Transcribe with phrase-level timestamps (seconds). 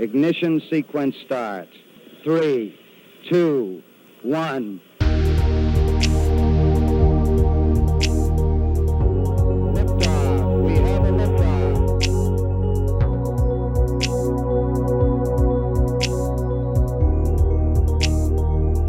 [0.00, 1.70] Ignition sequence starts.
[2.24, 2.74] Three,
[3.28, 3.82] two,
[4.22, 4.80] one.
[9.74, 10.62] Liftoff.
[10.64, 11.76] We have a liftoff.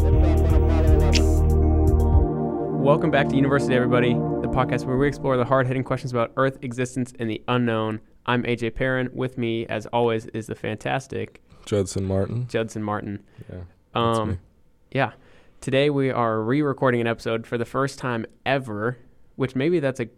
[0.00, 2.82] Liftoff on Apollo 11.
[2.82, 6.32] Welcome back to University, everybody, the podcast where we explore the hard hitting questions about
[6.38, 8.00] Earth, existence, and the unknown.
[8.26, 9.10] I'm AJ Perrin.
[9.12, 12.46] With me, as always, is the fantastic Judson Martin.
[12.48, 13.22] Judson Martin.
[13.50, 13.62] Yeah.
[13.94, 14.38] Um,
[14.92, 15.12] yeah.
[15.60, 18.98] Today we are re-recording an episode for the first time ever,
[19.36, 20.08] which maybe that's a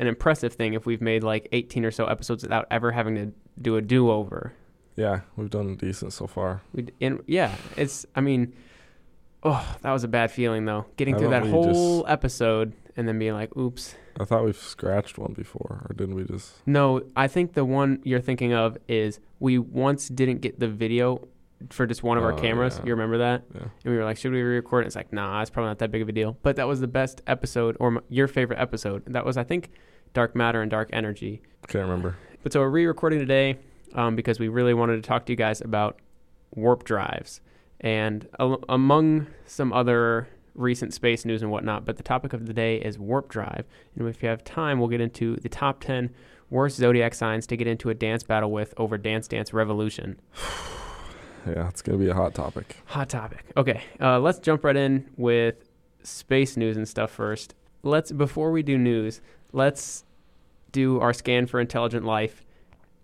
[0.00, 3.32] an impressive thing if we've made like 18 or so episodes without ever having to
[3.60, 4.52] do a do-over.
[4.94, 6.62] Yeah, we've done decent so far.
[6.72, 8.54] We and yeah, it's I mean,
[9.42, 10.86] oh, that was a bad feeling though.
[10.96, 15.16] Getting How through that whole episode and then being like, "Oops." I thought we've scratched
[15.16, 16.54] one before, or didn't we just?
[16.66, 21.26] No, I think the one you're thinking of is we once didn't get the video
[21.70, 22.76] for just one of our Oh, cameras.
[22.78, 22.86] yeah.
[22.86, 23.42] You remember that?
[23.54, 23.62] Yeah.
[23.62, 24.84] And we were like, should we re-record?
[24.84, 24.88] it?
[24.88, 26.36] It's like, nah, it's probably not that big of a deal.
[26.42, 29.02] But that was the best episode, or m- your favorite episode.
[29.06, 29.70] That was, I think,
[30.14, 31.42] Dark Matter and Dark Energy.
[31.66, 32.16] Can't remember.
[32.42, 33.58] But so we're re-recording today
[33.94, 35.98] um, because we really wanted to talk to you guys about
[36.54, 37.40] warp drives
[37.80, 40.28] and al- among some other
[40.58, 41.84] recent space news and whatnot.
[41.84, 43.64] But the topic of the day is warp drive,
[43.96, 46.10] and if you have time, we'll get into the top ten
[46.50, 50.20] worst zodiac signs to get into a dance battle with over Dance Dance Revolution.
[51.46, 52.76] Yeah, it's gonna be a hot topic.
[52.86, 53.42] Hot topic.
[53.56, 55.70] Okay, uh, let's jump right in with
[56.02, 57.54] space news and stuff first.
[57.82, 60.04] Let's before we do news, let's
[60.72, 62.44] do our scan for intelligent life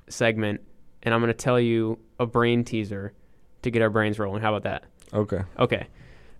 [0.09, 0.61] segment,
[1.03, 3.13] and I'm going to tell you a brain teaser
[3.63, 4.43] to get our brains rolling.
[4.43, 4.85] How about that?
[5.13, 5.43] Okay.
[5.59, 5.87] Okay.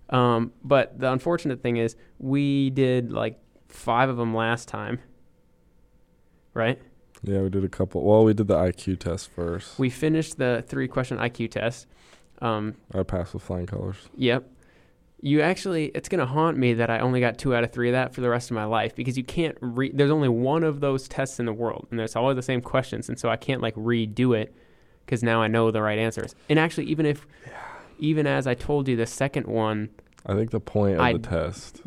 [0.09, 4.99] Um, but the unfortunate thing is, we did like five of them last time,
[6.53, 6.79] right?
[7.23, 8.03] Yeah, we did a couple.
[8.03, 9.79] Well, we did the IQ test first.
[9.79, 11.87] We finished the three question IQ test.
[12.41, 13.97] Um, I passed with flying colors.
[14.15, 14.49] Yep.
[15.21, 17.89] You actually, it's going to haunt me that I only got two out of three
[17.89, 20.63] of that for the rest of my life because you can't read, there's only one
[20.63, 23.09] of those tests in the world and there's always the same questions.
[23.09, 24.53] And so I can't like redo it
[25.05, 26.35] because now I know the right answers.
[26.49, 27.25] And actually, even if,
[27.99, 29.89] even as I told you the second one,
[30.25, 31.81] I think the point of I- the test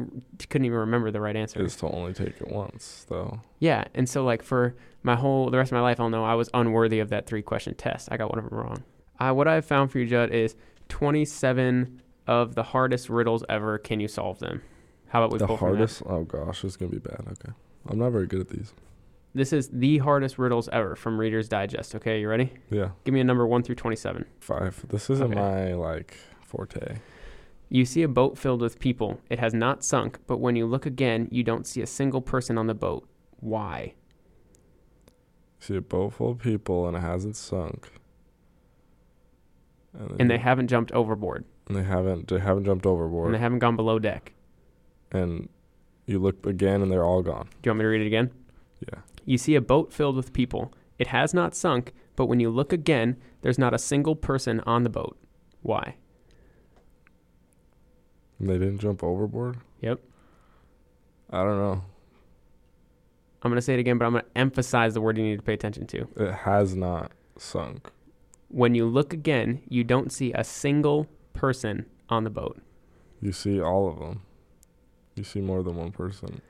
[0.49, 1.61] couldn't even remember the right answer.
[1.61, 3.41] is to only take it once, though.
[3.59, 3.85] Yeah.
[3.95, 6.49] And so, like, for my whole, the rest of my life, I'll know I was
[6.55, 8.09] unworthy of that three question test.
[8.13, 8.85] I got one of them wrong.
[9.19, 10.55] Uh, what I've found for you, Judd, is
[10.89, 13.79] 27 of the hardest riddles ever.
[13.79, 14.63] Can you solve them?
[15.09, 15.77] How about we the pull from that?
[15.77, 16.03] hardest.
[16.07, 17.21] Oh gosh, this is gonna be bad.
[17.33, 17.53] Okay,
[17.89, 18.73] I'm not very good at these.
[19.35, 21.95] This is the hardest riddles ever from Reader's Digest.
[21.95, 22.53] Okay, you ready?
[22.71, 24.25] Yeah, Give me a number one through 27.
[24.41, 24.85] five.
[24.89, 25.39] This isn't Okay.
[25.41, 26.99] my like forte.
[27.69, 29.21] You see a boat filled with people.
[29.29, 32.57] It has not sunk, but when you look again, you don't see a single person
[32.57, 33.07] on the boat.
[33.41, 33.95] Why?
[35.61, 37.91] See a boat full of people and it hasn't sunk.
[39.93, 43.27] then And they haven't jumped overboard, and they haven't they haven't jumped overboard.
[43.27, 44.33] and they haven't gone below deck.
[45.13, 45.49] and
[46.07, 47.49] you look again and they're all gone.
[47.61, 48.31] Do you want me to read it again?
[48.91, 49.01] Yeah.
[49.29, 50.73] You see a boat filled with people.
[50.99, 54.85] It has not sunk, but when you look again, there's not a single person on
[54.85, 55.19] the boat.
[55.61, 55.97] Why?
[58.41, 59.59] They didn't jump overboard?
[59.83, 60.01] Yep.
[61.29, 61.83] I don't know.
[63.43, 65.37] I'm going to say it again, but I'm going to emphasize the word you need
[65.37, 66.09] to pay attention to.
[66.17, 67.91] It has not sunk.
[68.49, 72.63] When you look again, you don't see a single person on the boat.
[73.21, 74.23] You see all of them.
[75.17, 76.41] You see more than one person.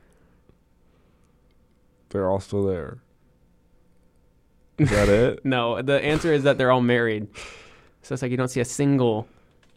[2.10, 2.98] They're all still there.
[4.78, 5.44] Is that it?
[5.44, 7.26] No, the answer is that they're all married.
[8.02, 9.26] So it's like you don't see a single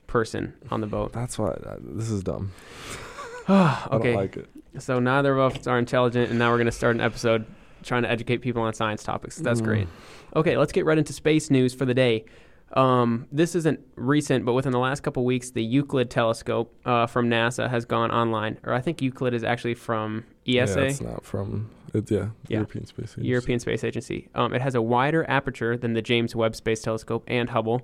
[0.05, 1.11] person on the boat.
[1.11, 2.51] That's why uh, this is dumb.
[3.47, 4.09] I okay.
[4.13, 4.47] don't like it.
[4.79, 7.45] So neither of us are intelligent, and now we're going to start an episode
[7.83, 9.37] trying to educate people on science topics.
[9.37, 9.65] That's Mm.
[9.65, 9.87] great.
[10.35, 12.25] Okay, let's get right into space news for the day.
[12.73, 17.27] Um, this isn't recent, but within the last couple weeks, the Euclid telescope uh, from
[17.27, 18.59] NASA has gone online.
[18.63, 20.79] Or I think Euclid is actually from ESA.
[20.79, 22.09] Yeah, it's not from it.
[22.11, 22.57] Yeah, Yeah.
[22.57, 23.27] European Space Agency.
[23.27, 24.29] European Space Agency.
[24.35, 27.81] Um, it has a wider aperture than the James Webb Space Telescope and Hubble,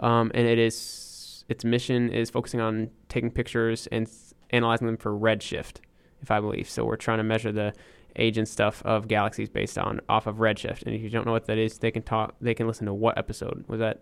[0.00, 4.96] um, and it is its mission is focusing on taking pictures and s- analyzing them
[4.96, 5.76] for redshift,
[6.22, 6.68] if I believe.
[6.70, 7.74] So we're trying to measure the
[8.16, 10.82] age and stuff of galaxies based on off of redshift.
[10.84, 12.34] And if you don't know what that is, they can talk.
[12.40, 14.00] They can listen to what episode was that?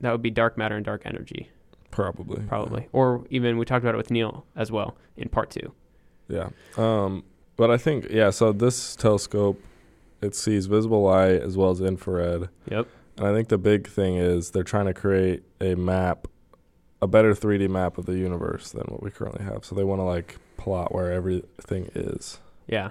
[0.00, 1.50] That would be dark matter and dark energy,
[1.90, 2.44] Probably.
[2.46, 5.72] probably, or even we talked about it with Neil as well in part two.
[6.28, 6.50] Yeah.
[6.76, 7.24] Um,
[7.58, 8.30] but I think yeah.
[8.30, 9.60] So this telescope,
[10.22, 12.86] it sees visible light as well as infrared, Yep.
[13.18, 16.26] and I think the big thing is they're trying to create a map,
[17.02, 19.64] a better 3D map of the universe than what we currently have.
[19.66, 22.90] So they want to like plot where everything is Yeah.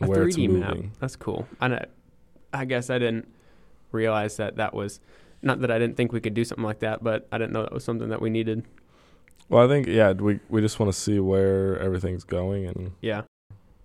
[0.00, 0.60] and a where 3D it's moving.
[0.60, 0.76] map.
[1.00, 1.46] That's cool.
[1.60, 1.84] I,
[2.52, 3.26] I guess I didn't
[3.92, 5.00] realize that that was
[5.42, 7.62] Not that I didn't think we could do something like that, but I didn't know
[7.62, 8.64] that was something that we needed.
[9.48, 13.22] Well, I think yeah, we we just want to see where everything's going and Yeah.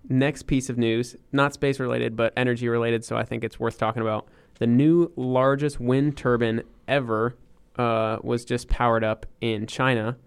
[0.09, 3.77] Next piece of news, not space related, but energy related, so I think it's worth
[3.77, 4.27] talking about.
[4.59, 7.35] The new largest wind turbine ever
[7.77, 10.17] uh, was just powered up in China.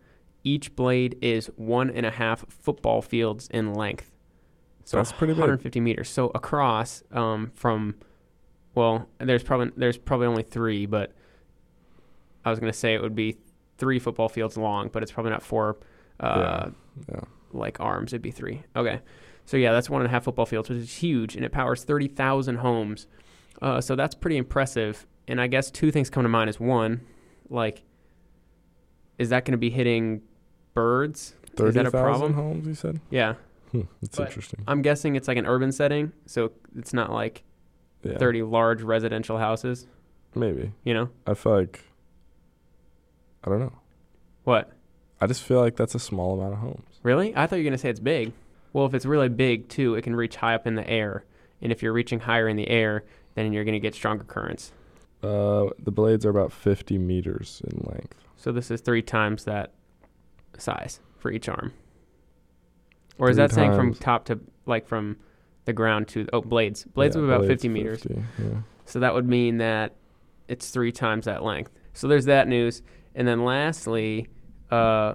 [0.45, 4.11] Each blade is one and a half football fields in length.
[4.85, 5.41] So That's pretty big.
[5.41, 6.09] 150 meters.
[6.11, 7.95] So across um, from,
[8.75, 11.13] well, there's probably there's probably only three, but
[12.45, 13.39] I was gonna say it would be
[13.79, 15.79] three football fields long, but it's probably not four.
[16.21, 16.71] Uh,
[17.09, 17.21] yeah.
[17.55, 18.63] Like arms, it'd be three.
[18.77, 19.01] Okay.
[19.47, 21.85] So yeah, that's one and a half football fields, which is huge, and it powers
[21.85, 23.07] thirty thousand homes.
[23.63, 25.07] Uh, so that's pretty impressive.
[25.29, 27.01] And I guess two things come to mind is one,
[27.49, 27.83] like,
[29.19, 30.21] is that going to be hitting
[30.75, 31.35] birds?
[31.45, 32.35] Is Thirty that a problem?
[32.35, 32.67] homes.
[32.67, 33.01] You said.
[33.11, 33.35] Yeah,
[33.73, 34.65] Hmm, that's But- interesting.
[34.67, 37.43] I'm guessing it's like an urban setting, so it's not like
[38.03, 38.19] Yeah.
[38.19, 39.87] thirty large residential houses.
[40.35, 40.73] Maybe.
[40.85, 41.81] You know I feel like.
[43.45, 43.73] I don't know.
[44.45, 44.73] what?
[45.21, 46.94] I just feel like that's a small amount of homes.
[47.05, 47.37] Really?
[47.37, 48.33] I thought you were going to say it's big.
[48.73, 51.25] Well, if it's really big too, it can reach high up in the air,
[51.63, 53.05] and if you're reaching higher in the air,
[53.37, 54.73] then you're going to get stronger currents.
[55.23, 58.17] Uh, the blades are about 50 meters in length.
[58.37, 59.73] So this is three times that
[60.59, 61.73] size for each arm.
[63.19, 65.17] Or is Three that saying from top to like from
[65.67, 66.85] the ground to oh blades?
[66.85, 68.03] Blades Yeah, of about blades 50 meters.
[68.03, 68.49] 50, yeah.
[68.87, 69.95] So that would mean that
[70.49, 71.71] it's three times that length.
[71.93, 72.83] So there's that news.
[73.15, 74.29] And then lastly,
[74.71, 75.15] uh,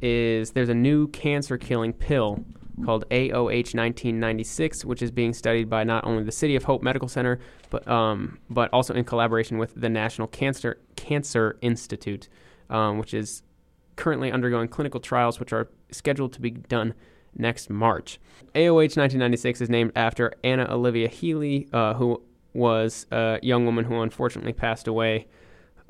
[0.00, 2.44] is there's a new cancer killing pill
[2.84, 7.08] called AOH 1996, which is being studied by not only the City of Hope Medical
[7.08, 7.38] Center,
[7.70, 12.28] but um, but also in collaboration with the National Cancer Cancer Institute,
[12.68, 13.42] um, which is
[13.96, 16.94] currently undergoing clinical trials, which are scheduled to be done
[17.34, 18.18] next March.
[18.54, 22.22] AOH 1996 is named after Anna Olivia Healy, uh, who
[22.52, 25.26] was a young woman who unfortunately passed away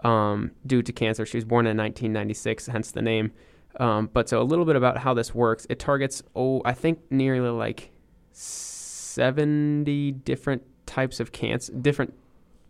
[0.04, 1.24] um, due to cancer.
[1.24, 3.32] She was born in 1996, hence the name.
[3.78, 5.66] Um, but so a little bit about how this works.
[5.68, 7.90] It targets, oh, I think nearly like
[8.32, 12.14] 70 different types of cancer, different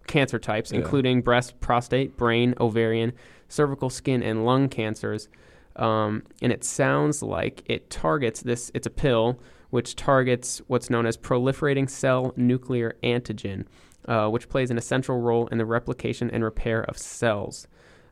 [0.07, 0.79] cancer types, Yeah.
[0.79, 3.13] including breast, prostate, brain, ovarian,
[3.49, 5.29] cervical, skin, and lung cancers.
[5.77, 8.71] Um, and it sounds like it targets this.
[8.75, 9.39] It's a pill
[9.71, 13.67] which targets what's known as proliferating cell nuclear antigen,
[14.07, 17.67] uh, which plays an essential role in the replication and repair of cells.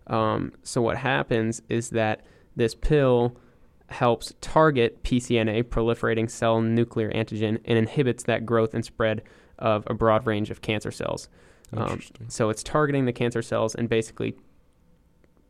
[0.08, 3.36] Um, so what happens is that this pill
[3.88, 9.22] helps target PCNA, proliferating cell nuclear antigen, and inhibits that growth and spread
[9.58, 11.28] of a broad range of cancer cells.
[11.76, 14.36] Um, so it's targeting the cancer cells and basically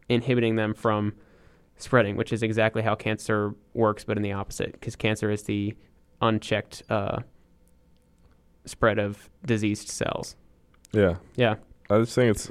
[0.08, 1.14] inhibiting them from
[1.76, 5.74] spreading, which is exactly how cancer works, but in the opposite, because cancer is the
[6.20, 7.20] unchecked uh,
[8.64, 10.36] spread of diseased cells.
[10.92, 11.16] yeah.
[11.36, 11.56] Yeah.
[11.90, 12.50] I just think it's,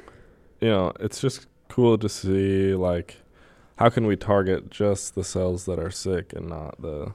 [0.60, 3.16] you know, it's just cool to see, like,
[3.76, 7.12] how can we target just the cells that are sick and not the.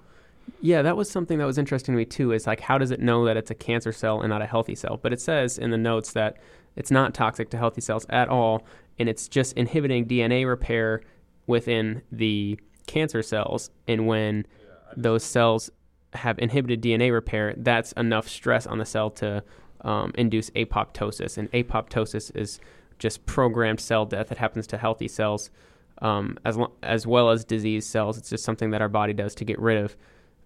[0.61, 2.31] Yeah, that was something that was interesting to me too.
[2.31, 4.75] Is like, how does it know that it's a cancer cell and not a healthy
[4.75, 4.99] cell?
[5.01, 6.37] But it says in the notes that
[6.75, 8.65] it's not toxic to healthy cells at all,
[8.97, 11.01] and it's just inhibiting DNA repair
[11.47, 13.69] within the cancer cells.
[13.87, 14.45] And when
[14.97, 15.69] those cells
[16.13, 19.43] have inhibited DNA repair, that's enough stress on the cell to
[19.81, 21.37] um, induce apoptosis.
[21.37, 22.59] And apoptosis is
[22.97, 25.49] just programmed cell death that happens to healthy cells,
[26.01, 28.17] um, as as well as disease cells.
[28.17, 29.95] It's just something that our body does to get rid of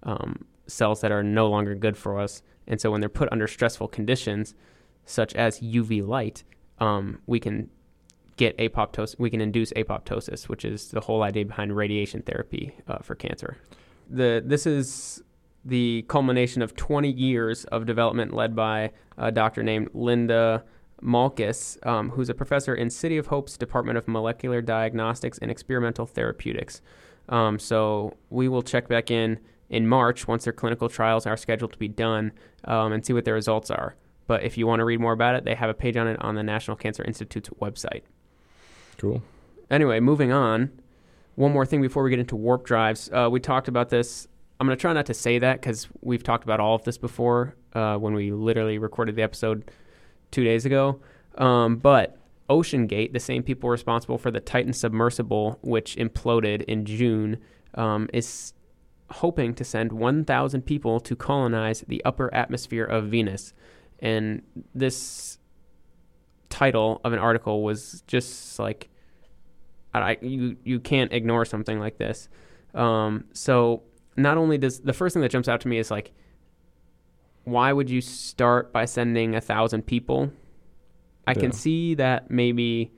[0.03, 2.41] um, cells that are no longer good for us.
[2.67, 4.55] And so when they're put under stressful conditions,
[5.05, 6.43] such as UV light,
[6.79, 7.69] um, we can
[8.38, 9.19] get apoptosis.
[9.19, 13.57] We can induce apoptosis, which is the whole idea behind radiation therapy uh, for cancer.
[14.10, 15.22] The this is
[15.65, 20.63] the culmination of 20 years of development led by a doctor named Linda
[21.03, 26.05] Malkas, um, who's a professor in City of Hope's Department of Molecular Diagnostics and Experimental
[26.05, 26.81] Therapeutics.
[27.29, 31.72] Um, so we will check back in in March once their clinical trials are scheduled
[31.72, 32.31] to be done
[32.65, 33.95] um, and see what their results are.
[34.27, 36.22] But if you want to read more about it, they have a page on it
[36.22, 38.03] on the National Cancer Institute's website.
[38.98, 39.24] Cool.
[39.72, 40.72] Anyway, moving on.
[41.36, 43.10] One more thing before we get into warp drives.
[43.12, 44.27] Uh, we talked about this.
[44.60, 46.98] I'm going to try not to say that because we've talked about all of this
[46.98, 49.72] before uh, when we literally recorded the episode
[50.34, 51.00] two days ago.
[51.38, 52.18] Um, but
[52.50, 57.38] OceanGate, the same people responsible for the Titan submersible, which imploded in June,
[57.75, 58.54] um, is
[59.10, 63.54] hoping to send 1,000 people to colonize the upper atmosphere of Venus.
[64.00, 64.42] And
[64.75, 65.38] this
[66.50, 68.90] title of an article was just like,
[69.94, 72.28] I, you you can't ignore something like this.
[72.74, 73.84] Um, so
[74.18, 76.12] not only does the first thing that jumps out to me is like,
[77.44, 80.32] why would you start by sending a thousand people?
[81.28, 81.40] I Yeah.
[81.42, 82.92] can see that maybe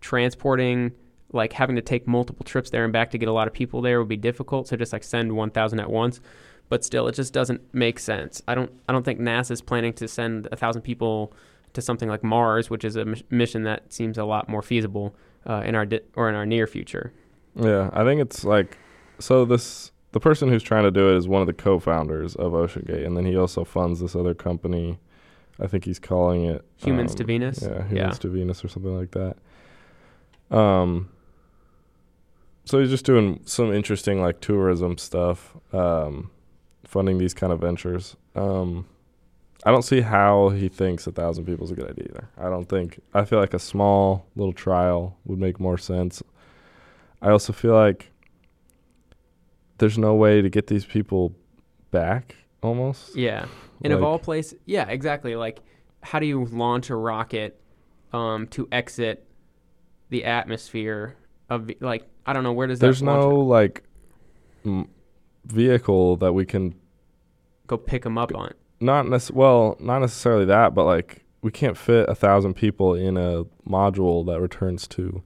[0.00, 0.92] transporting,
[1.32, 3.80] like having to take multiple trips there and back to get a lot of people
[3.80, 4.68] there would be difficult.
[4.68, 6.20] So just like send 1,000 at once.
[6.68, 8.40] But still, it just doesn't make sense.
[8.48, 8.70] I don't.
[8.88, 11.34] I don't think NASA's planning to send a thousand people
[11.74, 15.14] to something like Mars, which is a mission that seems a lot more feasible
[15.46, 17.12] uh, in our di- or in our near future.
[17.54, 18.78] Yeah, I think it's like
[19.18, 22.52] so this the person who's trying to do it is one of the co-founders of
[22.52, 24.98] OceanGate and then he also funds this other company.
[25.60, 27.62] I think he's calling it Humans to um, Venus.
[27.62, 28.10] Yeah, humans Yeah.
[28.10, 29.36] to Venus or something like that.
[30.56, 31.08] Um
[32.64, 36.30] so he's just doing some interesting like tourism stuff, um
[36.84, 38.16] funding these kind of ventures.
[38.36, 38.86] Um
[39.64, 42.28] I don't see how he thinks a thousand people is a good idea either.
[42.36, 46.22] I don't think I feel like a small little trial would make more sense.
[47.20, 48.10] I also feel like
[49.82, 51.34] there's no way to get these people
[51.90, 53.16] back almost.
[53.16, 53.46] Yeah.
[53.82, 55.34] And of Like- all places, yeah, exactly.
[55.34, 55.58] Like,
[56.04, 57.60] how do you launch a rocket
[58.12, 59.26] um, to exit
[60.10, 61.16] the atmosphere
[61.50, 63.82] of like I don't know where does that There's launch no like
[64.64, 64.88] m-
[65.46, 66.74] vehicle that we can
[67.66, 68.52] go pick them up on?
[68.80, 73.16] not nec- well, not necessarily that, but like we can't fit a thousand people in
[73.16, 75.22] a module that returns to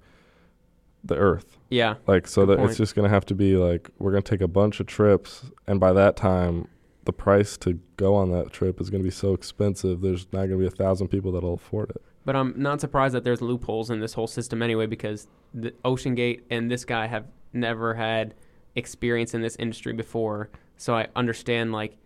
[1.08, 1.56] the Earth.
[1.70, 2.70] Yeah, Like so Good that point.
[2.70, 5.78] it's just gonna have to be like we're gonna take a bunch of trips, and
[5.80, 6.68] by that time,
[7.04, 10.00] the price to go on that trip is gonna be so expensive.
[10.00, 12.02] There's not gonna be a thousand people that'll afford it.
[12.24, 16.42] but I'm not surprised that there's loopholes in this whole system anyway because the OceanGate
[16.50, 18.34] and this guy have never had
[18.74, 21.96] experience in this industry before, so I understand like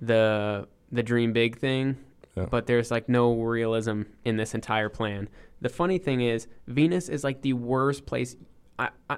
[0.00, 1.96] the the dream big thing,
[2.36, 2.46] Yeah.
[2.50, 5.28] but there's like no realism in this entire plan.
[5.62, 8.36] The funny thing is, Venus is like the worst place.
[8.78, 9.16] I I,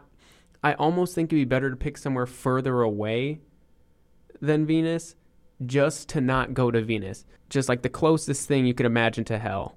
[0.63, 3.41] I almost think it'd be better to pick somewhere further away
[4.41, 5.17] than Venus,
[5.67, 7.25] just to not go to Venus.
[7.51, 9.77] Just like the closest thing you could imagine to hell.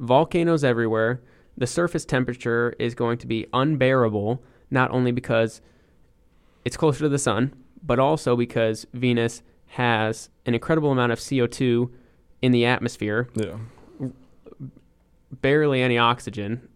[0.00, 1.22] Volcanoes everywhere.
[1.56, 5.60] The surface temperature is going to be unbearable, not only because
[6.64, 11.90] it's closer to the sun, but also because Venus has an incredible amount of CO2
[12.42, 13.56] in the atmosphere, Yeah.
[15.42, 16.68] barely any oxygen.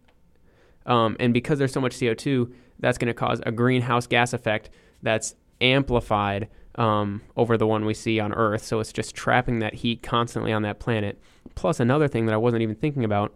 [0.86, 4.70] Um, and because there's so much CO2, that's going to cause a greenhouse gas effect
[5.02, 8.64] that's amplified um, over the one we see on Earth.
[8.64, 11.20] So it's just trapping that heat constantly on that planet.
[11.54, 13.32] Plus, another thing that I wasn't even thinking about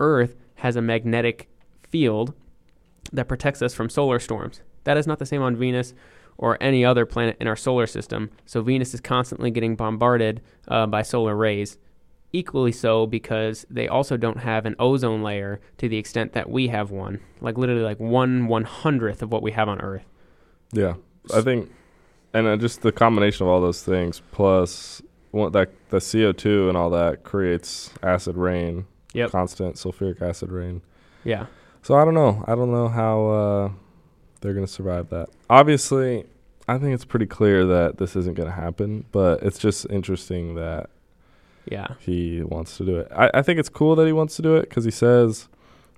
[0.00, 1.48] Earth has a magnetic
[1.88, 2.34] field
[3.12, 4.62] that protects us from solar storms.
[4.84, 5.94] That is not the same on Venus
[6.38, 8.30] or any other planet in our solar system.
[8.46, 11.76] So Venus is constantly getting bombarded uh, by solar rays.
[12.32, 16.68] Equally so because they also don't have an ozone layer to the extent that we
[16.68, 20.04] have one, like literally like one one hundredth of what we have on Earth.
[20.70, 20.94] Yeah,
[21.34, 21.72] I think,
[22.34, 25.00] and uh, just the combination of all those things plus
[25.32, 28.86] that the CO two and all that creates acid rain.
[29.14, 29.30] Yep.
[29.30, 30.82] Constant sulfuric acid rain.
[31.24, 31.46] Yeah,
[31.80, 32.44] So I don't know.
[32.46, 33.70] I don't know how uh,
[34.40, 35.28] they're gonna survive that.
[35.50, 36.24] Obviously,
[36.66, 39.04] I think it's pretty clear that this isn't gonna happen.
[39.12, 40.90] But it's just interesting that
[41.70, 43.08] yeah, he wants to do it.
[43.14, 45.48] I, I think it's cool that he wants to do it because he says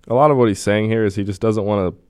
[0.09, 2.03] a lot of what he's saying here is he just doesn't want to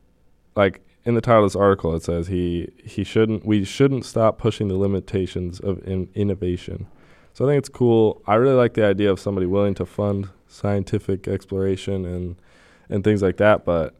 [0.57, 4.39] like in the title of this article it says he he shouldn't we shouldn't stop
[4.39, 6.87] pushing the limitations of in, innovation.
[7.33, 8.23] So I think it's cool.
[8.27, 12.37] I really like the idea of somebody willing to fund scientific exploration and
[12.89, 13.95] and things like that, but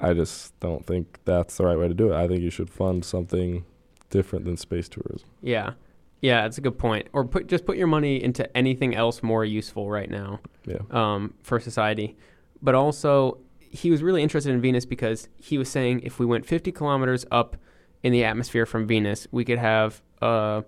[0.00, 2.16] I just don't think that's the right way to do it.
[2.16, 3.64] I think you should fund something
[4.10, 5.28] different than space tourism.
[5.42, 5.72] yeah,
[6.20, 6.42] yeah.
[6.42, 7.08] That's a good point.
[7.12, 10.40] Or put just put your money into anything else more useful right now.
[10.66, 10.78] Yeah.
[10.90, 12.16] um, for society.
[12.62, 16.46] But also, he was really interested in Venus because he was saying if we went
[16.46, 17.56] 50 kilometers up
[18.02, 20.62] in the atmosphere from Venus, we could have uh,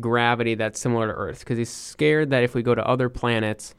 [0.00, 1.40] gravity that's similar to Earth.
[1.40, 3.74] Because he's scared that if we go to other planets,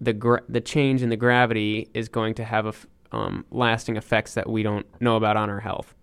[0.00, 3.96] the gra- the change in the gravity is going to have a f- um, lasting
[3.96, 5.94] effects that we don't know about on our health.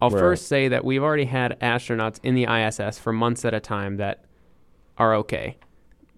[0.00, 0.20] I'll Right.
[0.20, 3.96] first say that we've already had astronauts in the ISS for months at a time
[3.96, 4.24] that
[4.96, 5.56] are okay.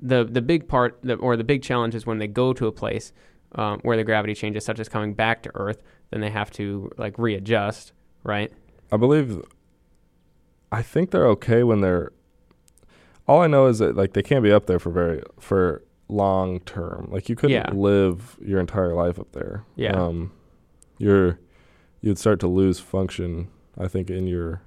[0.03, 2.73] The the big part the, or the big challenge is when they go to a
[2.73, 3.13] place
[3.55, 6.91] um, where the gravity changes, such as coming back to Earth, then they have to
[6.97, 7.93] like readjust,
[8.25, 8.53] right?
[8.93, 9.43] I believe.
[10.73, 12.13] I think they're okay when they're.
[13.27, 16.61] All I know is that like they can't be up there for very for long
[16.61, 17.09] term.
[17.11, 17.71] Like you couldn't Yeah.
[17.73, 19.65] live your entire life up there.
[19.77, 19.93] Yeah.
[19.93, 20.33] Um,
[20.99, 21.39] you're
[22.03, 23.49] you'd start to lose function.
[23.79, 24.63] I think in your,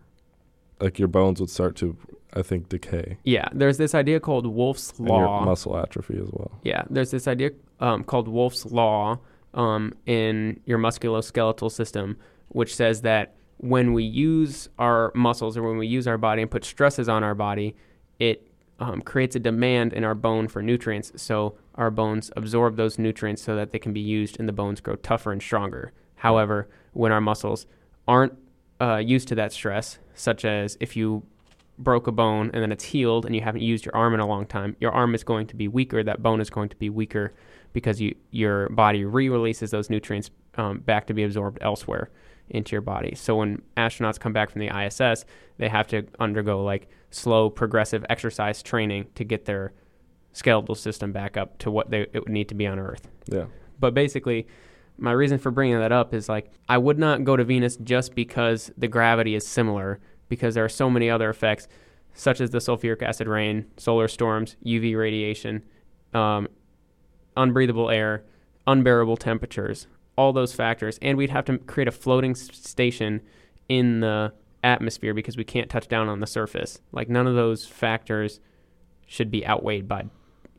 [0.80, 1.98] like your bones would start to,
[2.34, 3.18] I think, decay.
[3.24, 5.44] Yeah, there's this idea called your law.
[5.44, 6.52] muscle atrophy as well.
[6.64, 9.20] Yeah, there's this idea um, called Wolff's Law
[9.54, 12.18] um, in your musculoskeletal system,
[12.50, 16.50] which says that when we use our muscles or when we use our body and
[16.52, 17.76] put stresses on our body,
[18.20, 18.48] it
[18.80, 21.12] um, creates a demand in our bone for nutrients.
[21.15, 24.82] So our bones absorb those nutrients so that they can be used and the bones
[24.82, 25.92] grow tougher and stronger.
[26.15, 27.65] However, when our muscles
[28.08, 28.34] aren't
[28.82, 31.24] uh, used to that stress, such as if you
[31.80, 34.27] broke a bone and then it's healed and you haven't used your arm in a
[34.27, 36.03] long time, your arm is going to be weaker.
[36.03, 37.34] That bone is going to be weaker
[37.74, 42.10] because you your body re-releases those nutrients um, back to be absorbed elsewhere
[42.50, 43.16] into your body.
[43.16, 45.26] So when astronauts come back from the ISS,
[45.58, 49.74] they have to undergo like slow progressive exercise training to get their
[50.34, 53.08] skeletal system back up to what they it would need to be on Earth.
[53.28, 53.46] Yeah.
[53.80, 54.48] But basically,
[54.98, 58.16] my reason for bringing that up is like I would not go to Venus just
[58.16, 61.68] because the gravity is similar, because there are so many other effects,
[62.14, 65.64] such as the sulfuric acid rain, solar storms, UV radiation,
[66.14, 66.48] um,
[67.38, 68.24] unbreathable air,
[68.68, 73.22] unbearable temperatures, all those factors, and we'd have to create a floating station
[73.70, 76.79] in the atmosphere because we can't touch down on the surface.
[76.91, 78.39] Like none of those factors
[79.05, 80.05] should be outweighed by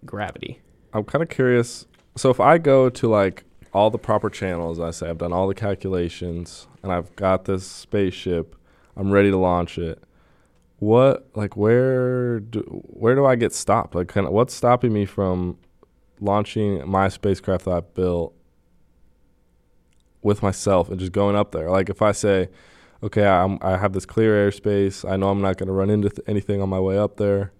[0.04, 0.60] gravity.
[0.92, 1.86] I'm kind of curious.
[2.16, 5.48] So if I go to like all the proper channels, I say I've done all
[5.48, 8.54] the calculations and I've got this spaceship,
[8.96, 10.02] I'm ready to launch it.
[10.78, 13.94] What like where do where do I get stopped?
[13.94, 15.58] Like kind of what's stopping me from
[16.20, 18.34] launching my spacecraft that I've built
[20.24, 21.70] with myself and just going up there?
[21.70, 22.48] Like if I say,
[23.02, 26.08] okay, I'm, I have this clear airspace, I know I'm not going to run into
[26.08, 27.52] th- anything on my way up there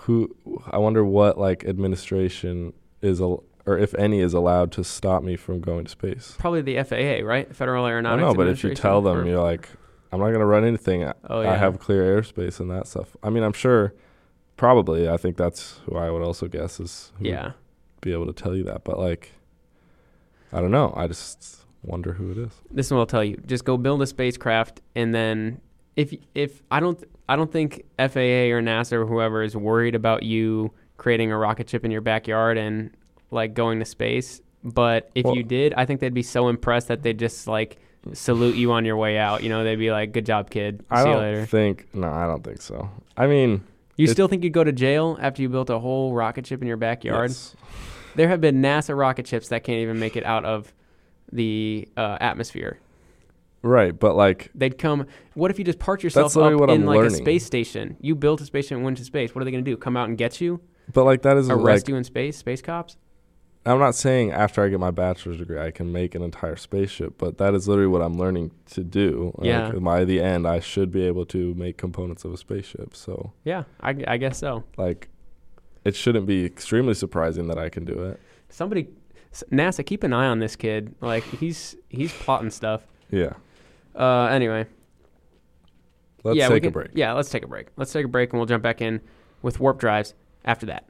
[0.00, 0.34] who
[0.70, 5.36] I wonder what like administration is al- or if any is allowed to stop me
[5.36, 6.34] from going to space.
[6.38, 7.54] Probably the FAA, right?
[7.54, 8.20] Federal I Aeronautics.
[8.20, 9.68] don't know, but if you tell them or- you're like,
[10.12, 11.04] I'm not gonna run anything.
[11.04, 13.16] I- oh I have clear airspace and that stuff.
[13.22, 13.94] I mean, I'm sure,
[14.56, 15.08] probably.
[15.08, 17.52] I think that's who I would also guess is who would yeah.
[18.00, 18.84] be able to tell you that.
[18.84, 19.32] But like,
[20.54, 20.92] I don't know.
[20.96, 22.52] I just wonder who it is.
[22.70, 23.36] This one will tell you.
[23.46, 25.60] Just go build a spacecraft, and then
[25.96, 30.22] if if I don't I don't think FAA or NASA or whoever is worried about
[30.22, 32.90] you creating a rocket ship in your backyard and
[33.30, 34.40] like going to space.
[34.62, 37.78] But if Well- you did, I think they'd be so impressed that they'd just like
[38.12, 39.42] salute you on your way out.
[39.42, 40.84] You know, they'd be like, "Good job, kid.
[40.90, 41.86] I See you don't later." think.
[41.94, 42.88] No, I don't think so.
[43.16, 43.62] I mean,
[43.96, 46.68] You still think you'd go to jail after you built a whole rocket ship in
[46.68, 47.30] your backyard?
[47.30, 47.56] yes.
[48.16, 50.72] There have been NASA rocket ships that can't even make it out of
[51.32, 52.78] the uh, atmosphere.
[53.62, 53.98] right?
[53.98, 55.06] But like, They'd come.
[55.34, 57.96] What if you just parked yourself up in I'm like a space station?
[58.00, 59.34] You built a spaceship station, went to space.
[59.34, 59.76] What are they going to do?
[59.76, 60.60] Come out and get you?
[60.92, 62.36] but like that is Arrest like you in space?
[62.36, 62.96] Space cops?
[63.66, 67.14] I'm not saying after I get my bachelor's degree I can make an entire spaceship,
[67.16, 69.32] but that is literally what I'm learning to do.
[69.38, 69.70] Like, Yeah.
[69.72, 72.94] by the end, I should be able to make components of a spaceship.
[72.94, 74.64] So, Yeah, I, I guess so.
[74.76, 75.08] like,
[75.84, 78.20] it shouldn't be extremely surprising that I can do it.
[78.48, 78.88] Somebody,
[79.50, 80.94] NASA, keep an eye on this kid.
[81.00, 82.82] Like he's he's plotting stuff.
[83.10, 83.34] Yeah.
[83.94, 84.66] Uh, anyway,
[86.24, 86.90] Let's yeah, take a break.
[86.94, 87.68] Yeah, let's take a break.
[87.76, 89.00] Let's take a break, and we'll jump back in
[89.42, 90.88] with warp drives after that.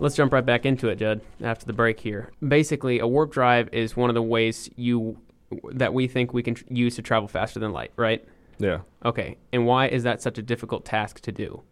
[0.00, 2.30] Let's jump right back into it, Judd, after the break here.
[2.46, 5.18] Basically, a warp drive is one of the ways you
[5.72, 8.24] that we think we can tr- use to travel faster than light, right?
[8.58, 8.80] Yeah.
[9.04, 9.36] Okay.
[9.52, 11.62] And why is that such a difficult task to do?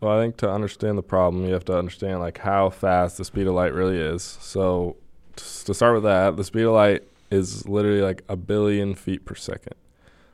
[0.00, 3.24] Well, I think to understand the problem, you have to understand like how fast the
[3.24, 4.22] speed of light really is.
[4.22, 4.96] So,
[5.36, 9.24] t- to start with that, the speed of light is literally like a billion feet
[9.24, 9.74] per second.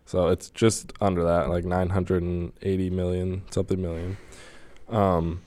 [0.05, 4.17] So it's just under that, like 980 million something million.
[4.89, 5.43] Um,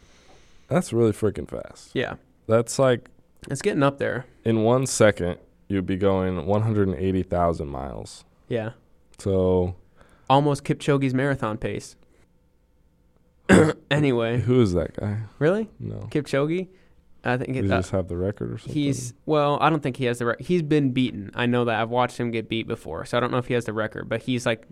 [0.72, 1.92] that's really freaking fast.
[1.94, 2.16] Yeah.
[2.48, 3.10] That's like
[3.50, 4.26] It's getting up there.
[4.44, 8.26] in one second you'd be going 180,000 miles.
[8.48, 8.72] Yeah.
[9.20, 9.76] So
[10.30, 11.96] Almost Kipchoge's marathon pace.
[13.92, 15.24] anyway, who is that guy?
[15.40, 15.70] really?
[15.80, 16.68] No, Kipchoge?
[17.24, 18.74] I think it, he uh, just have the record or something?
[18.74, 19.58] he's well.
[19.62, 20.26] I don't think he has the.
[20.26, 20.46] record.
[20.46, 21.32] he's been beaten.
[21.36, 21.80] I know that.
[21.80, 24.10] I've watched him get beat before, so I don't know if he has the record.
[24.10, 24.66] But he's like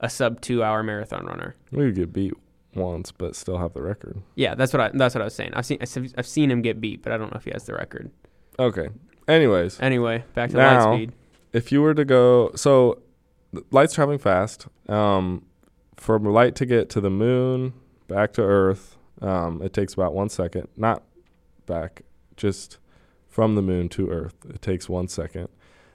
[0.00, 1.54] a sub two hour marathon runner.
[1.70, 2.32] we could get beat
[2.74, 4.22] once, but still have the record.
[4.34, 4.90] Yeah, that's what I.
[4.94, 5.52] That's what I was saying.
[5.54, 5.78] I've seen.
[6.16, 8.10] I've seen him get beat, but I don't know if he has the record.
[8.58, 8.88] Okay.
[9.28, 11.12] Anyways, Anyway, back to Now- light speed.
[11.52, 12.98] if you were to go, so
[13.70, 14.66] light's traveling fast.
[14.88, 15.44] Um,
[15.96, 17.72] for light to get to the moon,
[18.08, 20.66] back to Earth, um, it takes about one second.
[20.76, 21.02] Not
[21.66, 22.02] back,
[22.36, 22.78] just
[23.28, 24.34] from the moon to Earth.
[24.50, 25.48] It takes one second.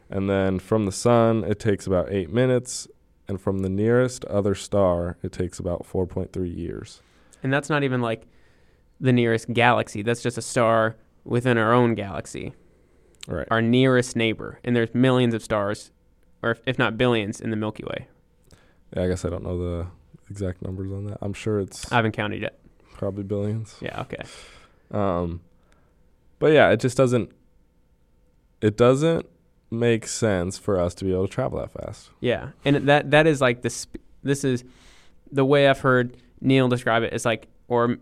[0.09, 2.87] And then from the sun, it takes about eight minutes.
[3.27, 7.01] And from the nearest other star, it takes about 4.3 years.
[7.43, 8.25] And that's not even like
[8.99, 10.01] the nearest galaxy.
[10.01, 12.53] That's just a star within our own galaxy.
[13.29, 13.47] Right.
[13.51, 15.91] our nearest neighbor, and there's millions of stars,
[16.41, 18.07] or if, if not billions, in the Milky Way.
[18.95, 19.87] Yeah, I guess I don't know the
[20.29, 21.17] exact numbers on that.
[21.21, 22.57] I'm sure it's I haven't counted yet.
[22.93, 23.75] probably billions.
[23.81, 24.23] Yeah, okay.
[24.91, 25.41] Um,
[26.39, 27.29] but yeah, it just doesn't.
[28.61, 29.25] It doesn't
[29.69, 32.09] make sense for us to be able to travel that fast.
[32.19, 34.63] Yeah, and that that is like the sp- this is
[35.31, 37.13] the way I've heard Neil describe it.
[37.13, 37.97] It's like, or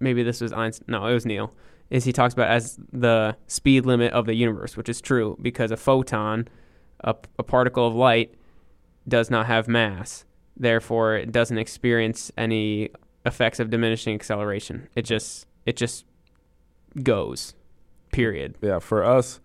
[0.00, 0.86] maybe this was Einstein.
[0.88, 1.54] No, it was Neil.
[1.90, 5.70] Is he talks about as the speed limit of the universe, which is true because
[5.70, 6.48] a photon,
[7.00, 8.34] a, a particle of light,
[9.06, 10.24] does not have mass.
[10.56, 12.90] Therefore, it doesn't experience any
[13.26, 14.88] effects of diminishing acceleration.
[14.94, 16.04] It just it just
[17.02, 17.54] goes.
[18.10, 18.56] Period.
[18.60, 19.40] Yeah, for us,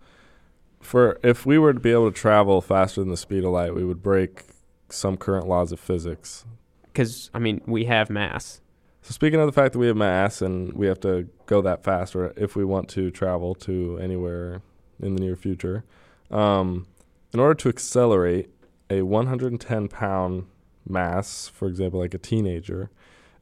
[0.80, 3.74] for if we were to be able to travel faster than the speed of light,
[3.74, 4.44] we would break
[4.88, 6.44] some current laws of physics.
[6.84, 8.60] Because I mean, we have mass.
[9.02, 11.84] So speaking of the fact that we have mass and we have to go that
[11.84, 14.62] fast, or if we want to travel to anywhere
[15.00, 15.84] in the near future,
[16.30, 16.86] um,
[17.32, 18.50] in order to accelerate
[18.90, 20.46] a 110 pound
[20.86, 22.90] mass, for example, like a teenager,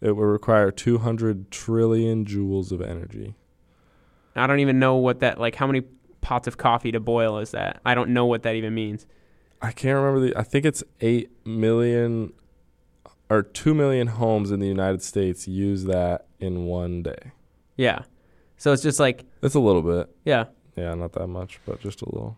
[0.00, 3.34] it would require 200 trillion joules of energy.
[4.34, 5.54] I don't even know what that like.
[5.54, 5.82] How many
[6.26, 7.80] pots of coffee to boil is that?
[7.84, 9.06] I don't know what that even means.
[9.62, 10.36] I can't remember the.
[10.36, 12.32] I think it's eight million
[13.30, 17.30] or two million homes in the United States use that in one day.
[17.76, 18.00] Yeah.
[18.56, 20.08] So it's just like It's a little bit.
[20.24, 20.46] yeah.
[20.76, 22.36] Yeah, not that much, but just a little.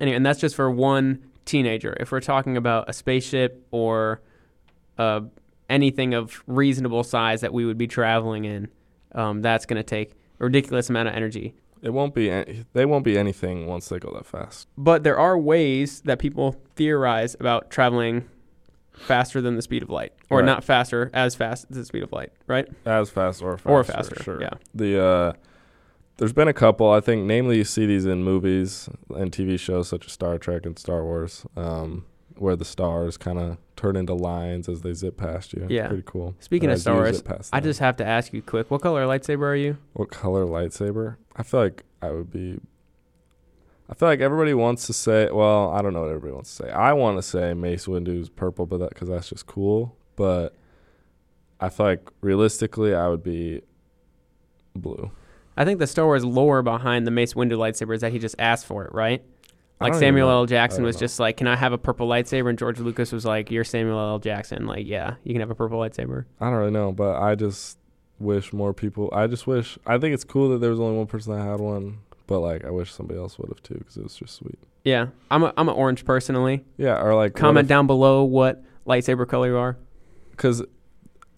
[0.00, 1.96] Anyway, and that's just for one teenager.
[2.00, 4.20] If we're talking about a spaceship or
[4.98, 5.20] uh,
[5.70, 8.68] anything of reasonable size that we would be traveling in,
[9.12, 11.54] um, that's going to take a ridiculous amount of energy.
[11.82, 12.30] It won't be.
[12.30, 14.66] Any, they won't be anything once they go that fast.
[14.76, 18.28] But there are ways that people theorize about traveling
[18.92, 20.44] faster than the speed of light, or Right.
[20.46, 22.66] not faster, as fast as the speed of light, right?
[22.84, 23.68] As fast or faster.
[23.70, 24.40] Or faster, Sure.
[24.40, 24.50] yeah.
[24.74, 25.32] The uh,
[26.16, 26.90] there's been a couple.
[26.90, 30.66] I think, namely, you see these in movies and TV shows such as Star Trek
[30.66, 32.06] and Star Wars, um,
[32.40, 35.66] where the stars kind of turn into lines as they zip past you.
[35.68, 35.88] Yeah.
[35.88, 36.34] Pretty cool.
[36.40, 38.42] Speaking Or of as Star you Wars, zip past I just have to ask you
[38.42, 39.78] quick: what color lightsaber are you?
[39.92, 41.16] What color lightsaber?
[41.36, 42.60] I feel like I would be.
[43.90, 45.30] I feel like everybody wants to say.
[45.30, 46.70] Well, I don't know what everybody wants to say.
[46.70, 49.96] I want to say Mace Windu's purple, but that because that's just cool.
[50.16, 50.54] But
[51.60, 53.62] I feel like realistically, I would be
[54.76, 55.10] blue.
[55.56, 58.36] I think the Star Wars lore behind the Mace Windu lightsaber is that he just
[58.38, 59.24] asked for it, right?
[59.80, 60.46] Like Samuel L.
[60.46, 61.00] Jackson was know.
[61.00, 63.98] just like, "Can I have a purple lightsaber?" And George Lucas was like, "You're Samuel
[63.98, 64.18] L.
[64.18, 66.24] Jackson." Like, yeah, you can have a purple lightsaber.
[66.40, 67.78] I don't really know, but I just
[68.18, 69.08] wish more people.
[69.12, 69.78] I just wish.
[69.86, 72.64] I think it's cool that there was only one person that had one, but like
[72.64, 74.58] I wish somebody else would have too because it was just sweet.
[74.84, 76.64] Yeah, I'm a I'm an orange personally.
[76.76, 79.76] Yeah, or like Comment down below what lightsaber color you are.
[80.32, 80.62] because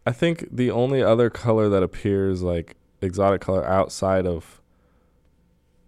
[0.06, 4.59] I think the only other color that appears like exotic color outside of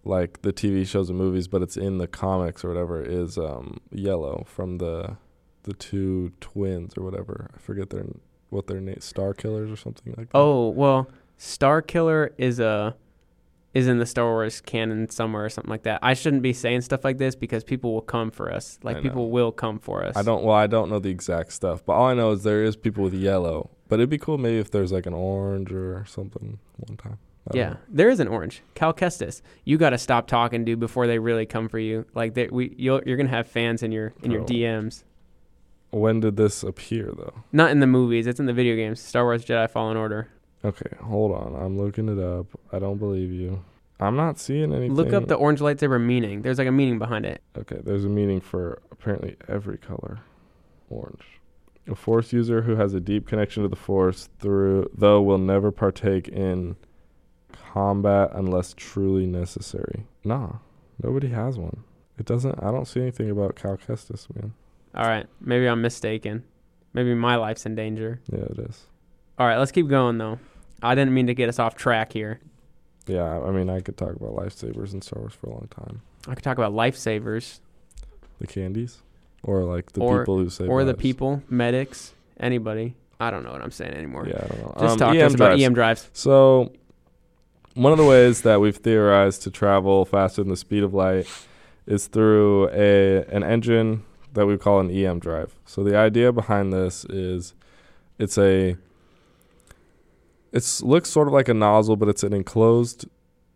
[0.04, 3.78] like the TV shows and movies, but it's in the comics or whatever, is um,
[3.90, 5.16] yellow from the
[5.64, 7.50] the two twins or whatever.
[7.54, 8.04] I forget their
[8.50, 10.38] what their name, Star Killers or something like that.
[10.38, 12.96] Oh well, Star Killer is a
[13.74, 15.98] is in the Star Wars canon somewhere or something like that.
[16.02, 18.78] I shouldn't be saying stuff like this because people will come for us.
[18.82, 20.16] Like people will come for us.
[20.16, 20.44] I don't.
[20.44, 23.04] Well, I don't know the exact stuff, but all I know is there is people
[23.04, 23.70] with yellow.
[23.88, 27.18] But it'd be cool maybe if there's like an orange or something one time.
[27.52, 27.76] Yeah, uh-huh.
[27.88, 28.62] there is an orange.
[28.74, 29.42] Cal Kestis.
[29.64, 32.06] You got to stop talking, dude, before they really come for you.
[32.14, 34.46] Like they, we, you'll, you're gonna have fans in your in your oh.
[34.46, 34.56] Bro.
[34.56, 35.04] DMs.
[35.90, 37.42] When did this appear though?
[37.52, 38.26] Not in the movies.
[38.26, 39.00] It's in the video games.
[39.00, 40.28] Star Wars Jedi Fallen Order.
[40.64, 41.54] Okay, hold on.
[41.60, 42.46] I'm looking it up.
[42.72, 43.64] I don't believe you.
[43.98, 44.94] I'm not seeing anything.
[44.94, 46.42] Look up the orange lightsaber meaning.
[46.42, 47.42] There's like a meaning behind it.
[47.58, 50.20] Okay, there's a meaning for apparently every color.
[50.88, 51.22] Orange.
[51.88, 55.70] A force user who has a deep connection to the force through though will never
[55.72, 56.76] partake in
[57.72, 60.04] combat unless truly necessary.
[60.24, 60.54] Nah.
[61.02, 61.84] Nobody has one.
[62.18, 64.52] It doesn't I don't see anything about Cal Kestis, man.
[64.94, 66.44] All right, maybe I'm mistaken.
[66.92, 68.20] Maybe my life's in danger.
[68.30, 68.86] Yeah, it is.
[69.38, 70.38] All right, let's keep going though.
[70.82, 72.40] I didn't mean to get us off track here.
[73.06, 76.02] Yeah, I mean I could talk about lifesavers and Star Wars for a long time.
[76.28, 77.60] I could talk about lifesavers
[78.38, 78.98] The candies?
[79.42, 82.94] Or like the Or- people who save or the people, medics, anybody.
[83.18, 84.26] I don't know what I'm saying anymore.
[84.28, 84.74] Yeah, I don't know.
[84.80, 85.58] Just Um, talk to EM us about.
[85.60, 86.10] EM drives.
[86.12, 86.72] So,
[87.74, 91.26] one of the ways that we've theorized to travel faster than the speed of light
[91.86, 94.04] is through a an engine
[94.34, 95.54] that we call an EM drive.
[95.66, 97.54] So the idea behind this is
[98.18, 98.76] it's a
[100.52, 103.06] it's looks sort of like a nozzle, but it's an enclosed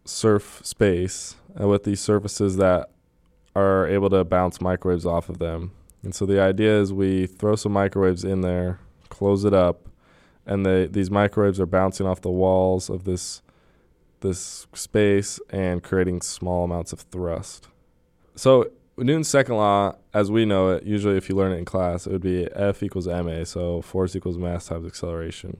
[0.04, 2.90] surf space with these surfaces that
[3.54, 5.72] are able to bounce microwaves off of them.
[6.02, 9.88] And so the idea is we throw some microwaves in there, close it up,
[10.46, 13.42] and the these microwaves are bouncing off the walls of this
[14.28, 17.68] this space and creating small amounts of thrust.
[18.34, 22.06] So Newton's second law, as we know it, usually if you learn it in class,
[22.06, 25.58] it would be F equals ma, so force equals mass times acceleration.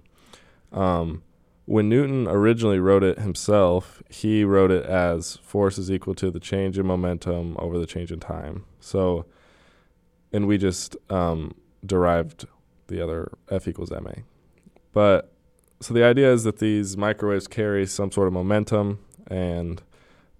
[0.72, 1.22] Um,
[1.66, 6.40] when Newton originally wrote it himself, he wrote it as force is equal to the
[6.40, 8.64] change in momentum over the change in time.
[8.80, 9.26] So,
[10.32, 12.46] and we just um, derived
[12.86, 14.12] the other F equals ma.
[14.92, 15.32] But
[15.80, 19.82] so the idea is that these microwaves carry some sort of momentum, and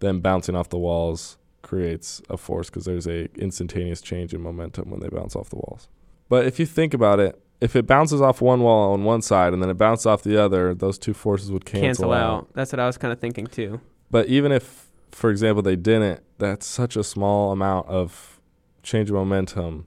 [0.01, 4.91] then bouncing off the walls creates a force because there's a instantaneous change in momentum
[4.91, 5.89] when they bounce off the walls.
[6.29, 9.53] But if you think about it, if it bounces off one wall on one side
[9.53, 12.49] and then it bounces off the other, those two forces would cancel, Cancel out.
[12.55, 13.81] That's what I was kind of thinking too.
[14.11, 18.41] But even if, for example, they didn't, that's such a small amount of
[18.83, 19.87] change of momentum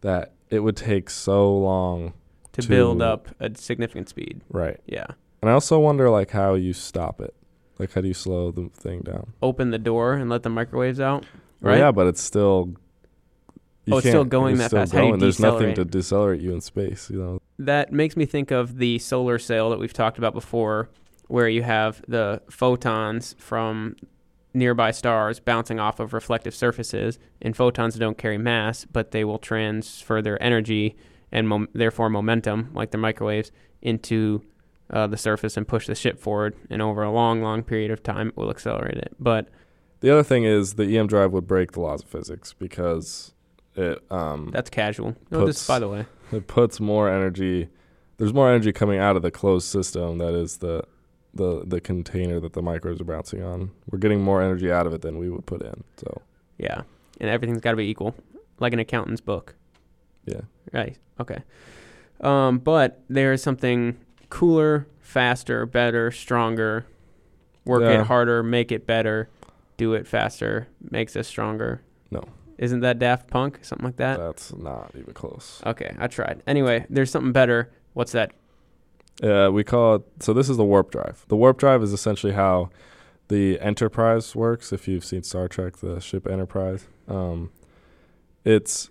[0.00, 2.14] that it would take so long.
[2.52, 4.40] To, To- build up a significant speed.
[4.50, 4.80] Right.
[4.86, 5.06] Yeah.
[5.40, 7.34] And I also wonder like how you stop it.
[7.78, 9.32] Like how do you slow the thing down?
[9.40, 11.24] Open the door and let the microwaves out.
[11.60, 11.78] Well, Right?
[11.78, 12.74] yeah, but it's still.
[13.86, 14.92] you Oh, it's still going that still fast.
[14.92, 17.08] How do you There's nothing to decelerate you in space.
[17.10, 17.42] You know.
[17.58, 20.90] That makes me think of the solar sail that we've talked about before,
[21.28, 23.96] where you have the photons from
[24.52, 29.38] nearby stars bouncing off of reflective surfaces, and photons don't carry mass, but they will
[29.38, 30.96] transfer their energy
[31.32, 34.42] and mom- therefore momentum, like the microwaves, into
[34.90, 36.54] uh, the surface and push the ship forward.
[36.68, 39.14] And over a long, long period of time, it will accelerate it.
[39.20, 39.48] But
[40.00, 43.32] The other thing is the EM drive would break the laws of physics because
[43.76, 45.14] it um that's casual.
[45.30, 46.06] No, this by the way.
[46.32, 47.68] it puts more energy.
[48.16, 50.82] There's more energy coming out of the closed system that is the
[51.32, 53.70] the the container that the microwaves are bouncing on.
[53.90, 55.84] We're getting more energy out of it than we would put in.
[55.96, 56.20] So
[56.58, 56.82] Yeah.
[57.20, 58.14] And everything's got to be equal,
[58.58, 59.54] like an accountant's book.
[60.30, 60.40] Yeah,
[60.72, 60.96] Right.
[61.20, 61.38] Okay.
[62.20, 63.96] Um, but there's something
[64.28, 66.86] cooler, faster, better, stronger.
[67.64, 68.00] Work Yeah.
[68.00, 69.28] it harder, make it better,
[69.76, 71.82] do it faster, makes us stronger.
[72.10, 72.22] No.
[72.58, 73.58] Isn't that Daft Punk?
[73.62, 74.18] Something like that?
[74.18, 75.62] that's not even close.
[75.64, 76.42] Okay, I tried.
[76.46, 77.70] Anyway, there's something better.
[77.94, 78.32] What's that?
[79.22, 80.02] Uh, we call it.
[80.20, 81.24] So this is the warp drive.
[81.28, 82.70] The warp drive is essentially how
[83.28, 84.72] the Enterprise works.
[84.72, 87.50] If you've seen Star Trek, the ship Enterprise, um,
[88.44, 88.90] it's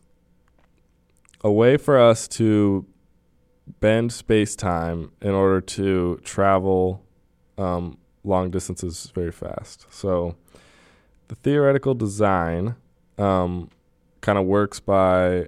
[1.41, 2.85] a way for us to
[3.79, 7.03] bend space time in order to travel
[7.57, 9.85] um, long distances very fast.
[9.89, 10.35] So
[11.27, 12.75] the theoretical design
[13.17, 13.69] um,
[14.21, 15.47] kind of works by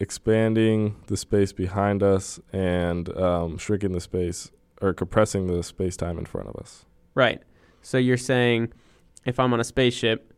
[0.00, 4.50] expanding the space behind us and um, shrinking the space
[4.82, 6.84] or compressing the space time in front of us.
[7.14, 7.40] Right.
[7.82, 8.72] So you're saying
[9.24, 10.34] if I'm on a spaceship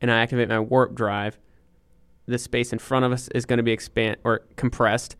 [0.00, 1.38] and I activate my warp drive,
[2.26, 5.16] the space in front of us is going to be expand or compressed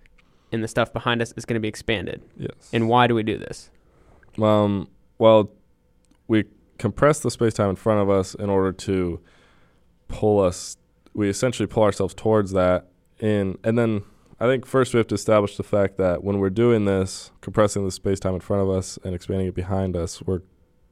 [0.53, 2.23] and the stuff behind us is going to be expanded.
[2.37, 2.53] Yes.
[2.73, 3.71] And why do we do this?
[4.41, 4.89] Um,
[5.19, 5.51] well,
[6.29, 6.45] we
[6.79, 9.21] compress the space time in front of us in order to
[10.09, 10.77] pull us.
[11.15, 12.89] We essentially pull ourselves towards that
[13.19, 14.03] in, and then
[14.39, 17.85] I think first we have to establish the fact that when we're doing this, compressing
[17.85, 20.43] the space time in front of us and expanding it behind us, we're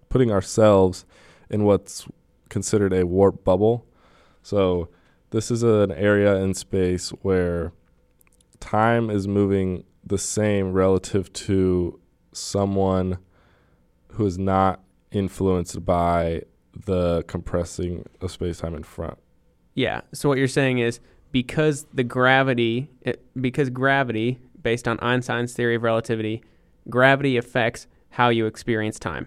[0.08, 1.04] putting ourselves
[1.50, 2.06] in what's
[2.48, 3.86] considered a warp bubble.
[4.42, 4.88] So
[5.34, 7.72] this is an area in space where
[8.60, 11.98] time is moving the same relative to
[12.32, 13.18] someone
[14.12, 16.40] who is not influenced by
[16.86, 19.18] the compressing of space time in front.
[19.74, 20.02] Yeah.
[20.12, 21.00] So what you're saying is
[21.32, 26.44] because the gravity, it, because gravity, based on Einstein's theory of relativity,
[26.88, 29.26] gravity affects how you experience time.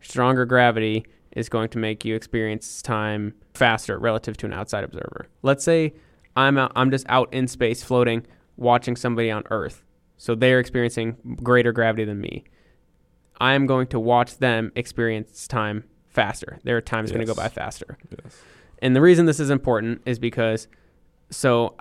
[0.00, 1.04] Stronger gravity
[1.38, 5.26] is going to make you experience time faster relative to an outside observer.
[5.42, 5.94] Let's say
[6.36, 9.84] I'm out, I'm just out in space floating, watching somebody on Earth.
[10.16, 12.44] So they're experiencing greater gravity than me.
[13.40, 16.58] I am going to watch them experience time faster.
[16.64, 17.96] Their time's going to go by faster.
[18.10, 18.36] Yes.
[18.80, 20.66] And the reason this is important is because
[21.30, 21.76] so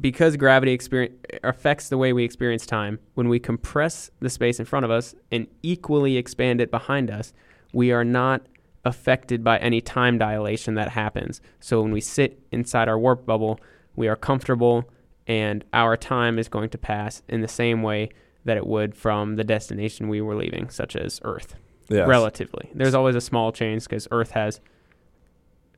[0.00, 1.14] because gravity experience
[1.44, 5.14] affects the way we experience time, when we compress the space in front of us
[5.30, 7.32] and equally expand it behind us,
[7.72, 8.42] we are not
[8.84, 11.40] affected by any time dilation that happens.
[11.60, 13.60] So when we sit inside our warp bubble,
[13.94, 14.88] we are comfortable
[15.26, 18.10] and our time is going to pass in the same way
[18.44, 21.54] that it would from the destination we were leaving, such as Earth
[21.88, 22.08] Yes.
[22.08, 22.70] relatively.
[22.74, 24.60] There's always a small change because Earth has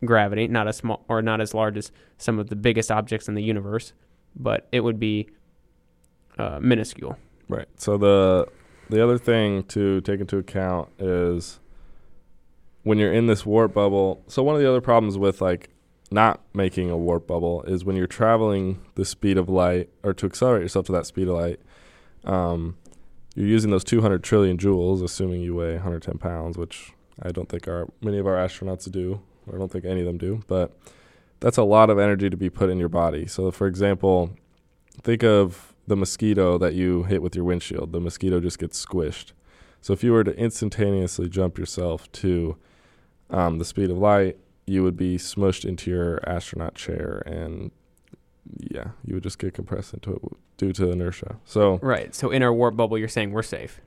[0.04, 3.34] gravity, not as small or not as large as some of the biggest objects in
[3.34, 3.92] the universe,
[4.36, 5.28] but it would be
[6.38, 7.18] uh, minuscule.
[7.48, 7.68] Right.
[7.76, 8.46] So the
[8.90, 11.58] the other thing to take into account is
[12.84, 14.22] when you're in this warp bubble.
[14.28, 15.70] So one of the other problems with like
[16.10, 20.26] not making a warp bubble is when you're traveling the speed of light or to
[20.26, 21.60] accelerate yourself to that speed of light.
[22.24, 22.76] Um,
[23.34, 27.66] you're using those 200 trillion joules, assuming you weigh 110 pounds, which I don't think
[27.66, 29.20] our many of our astronauts do.
[29.52, 30.72] I don't think any of them do, but
[31.40, 33.26] that's a lot of energy to be put in your body.
[33.26, 34.30] So, for example,
[35.02, 37.92] think of the mosquito that you hit with your windshield.
[37.92, 39.32] The mosquito just gets squished.
[39.80, 42.56] So if you were to instantaneously jump yourself to
[43.30, 47.70] um, the speed of light, you would be smushed into your astronaut chair, and
[48.58, 51.36] yeah, you would just get compressed into it w- due to inertia.
[51.44, 52.14] So Right.
[52.14, 53.80] So in our warp bubble, you're saying we're safe.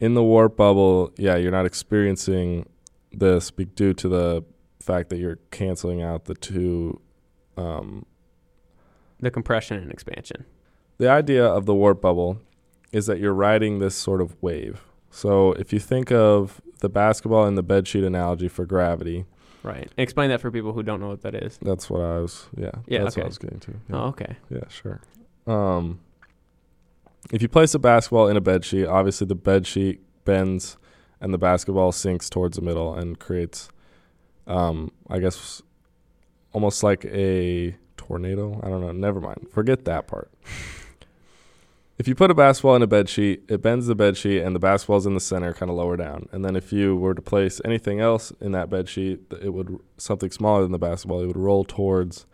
[0.00, 2.68] in the warp bubble, yeah, you're not experiencing
[3.12, 4.44] this be- due to the
[4.80, 7.00] fact that you're canceling out the two.
[7.56, 8.06] Um,
[9.20, 10.44] The compression and expansion.
[10.98, 12.40] the idea of the warp bubble
[12.92, 14.82] is that you're riding this sort of wave.
[15.10, 19.24] So if you think of the basketball and the bedsheet analogy for gravity,
[19.62, 19.90] Right.
[19.98, 21.58] Explain that for people who don't know what that is.
[21.60, 22.48] that's what I was.
[22.56, 23.20] Yeah, Yeah, that's okay.
[23.20, 23.72] what I was getting to.
[23.90, 23.96] Yeah.
[23.96, 24.36] Oh, okay.
[24.48, 25.00] Yeah, sure.
[25.46, 26.00] Um,
[27.30, 30.78] if you place a basketball in a bed sheet, obviously the bed sheet bends
[31.20, 33.68] and the basketball sinks towards the middle and creates,
[34.46, 35.60] um, I guess,
[36.54, 38.58] almost like a tornado.
[38.62, 38.92] I don't know.
[38.92, 39.48] Never mind.
[39.52, 40.30] Forget that part.
[42.00, 44.56] if you put a basketball in a bed sheet, it bends the bed sheet and
[44.56, 46.30] the basketball's in the center, kind of lower down.
[46.32, 49.78] And then if you were to place anything else in that bed sheet, it would
[49.98, 51.20] something smaller than the basketball.
[51.20, 52.24] It would roll towards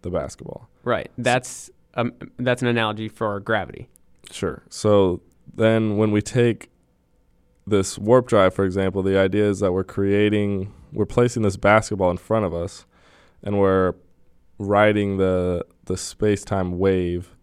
[0.00, 0.68] the basketball.
[0.82, 1.08] Right.
[1.16, 3.88] That's um, that's an analogy for gravity.
[4.32, 4.64] Sure.
[4.70, 5.22] So
[5.54, 6.70] then when we take
[7.64, 12.10] this warp drive, for example, the idea is that we're creating, we're placing this basketball
[12.10, 12.86] in front of us
[13.40, 13.94] and we're
[14.58, 17.36] riding the, the space time wave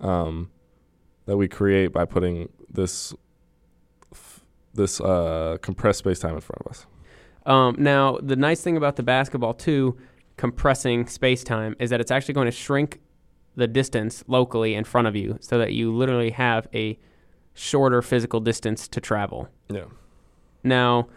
[0.00, 0.50] um,
[1.26, 3.14] that we create by putting this,
[4.12, 6.86] f- this uh, compressed space time in front of us.
[7.44, 9.96] Um, now, the nice thing about the basketball too,
[10.36, 13.00] compressing space time, is that it's actually going to shrink
[13.54, 16.98] the distance locally in front of you, so that you literally have a
[17.54, 19.48] shorter physical distance to travel.
[19.68, 19.84] Yeah.
[20.62, 21.08] Now,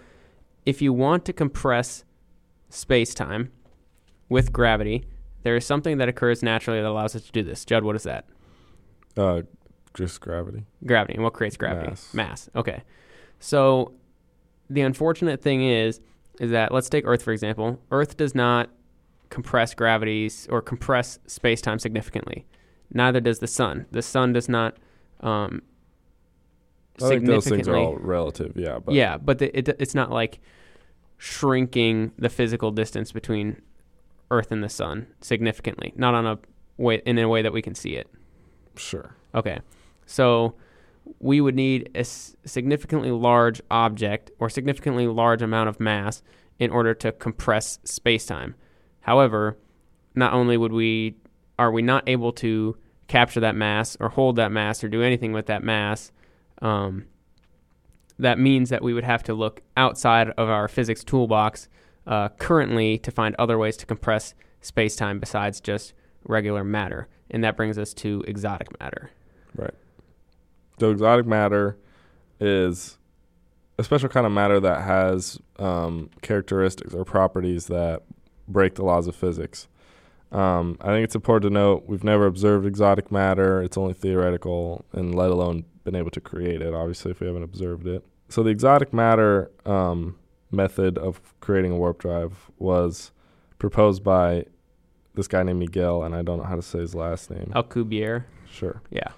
[0.65, 2.05] if you want to compress
[2.69, 3.51] space time
[4.29, 5.05] with gravity,
[5.43, 7.65] there is something that occurs naturally that allows us to do this.
[7.65, 8.25] Jud, what is that?
[9.17, 9.41] Uh,
[9.99, 10.65] just gravity.
[10.85, 11.13] Gravity.
[11.15, 11.93] And what creates gravity?
[12.13, 12.49] Mass.
[12.55, 12.83] Okay.
[13.39, 13.93] So
[14.69, 15.99] the unfortunate thing is,
[16.39, 17.79] is that let's take Earth for example.
[17.91, 18.69] Earth does not
[19.29, 22.45] compress gravities or compress space time significantly.
[22.91, 23.85] Neither does the sun.
[23.91, 24.77] The sun does not
[25.19, 25.61] um,
[27.01, 28.53] I think those things are significantly- all relative.
[28.55, 28.79] Yeah.
[28.79, 30.39] But yeah, but the, it, it's not like
[31.17, 33.61] shrinking the physical distance between
[34.31, 35.93] Earth and the sun significantly.
[35.95, 36.39] Not on a
[36.77, 38.07] way in a way that we can see it.
[38.75, 39.15] sure.
[39.35, 39.59] Okay,
[40.09, 40.55] so
[41.19, 46.23] we would need a significantly large object or significantly large amount of mass
[46.57, 48.55] in order to compress space-time.
[49.01, 49.55] However,
[50.15, 51.15] not only would we
[51.59, 52.75] are we not able to
[53.07, 56.11] capture that mass or hold that mass or do anything with that mass,
[56.61, 57.05] um,
[58.17, 61.69] that means that we would have to look outside of our physics toolbox
[62.07, 65.93] uh, currently to find other ways to compress space-time besides just
[66.23, 69.11] regular matter, and that brings us to exotic matter.
[70.79, 71.77] So exotic matter
[72.39, 72.97] is
[73.77, 78.03] a special kind of matter that has um, characteristics or properties that
[78.47, 79.67] break the laws of physics.
[80.31, 83.61] Um, I think it's important to note we've never observed exotic matter.
[83.61, 86.73] It's only theoretical, and let alone been able to create it.
[86.73, 88.05] Obviously, if we haven't observed it.
[88.29, 90.17] So the exotic matter um,
[90.51, 93.11] method of creating a warp drive was
[93.57, 94.45] proposed by
[95.15, 97.51] this guy named Miguel, and I don't know how to say his last name.
[97.55, 98.25] Alcubierre.
[98.49, 98.81] Sure.
[98.91, 99.09] Yeah.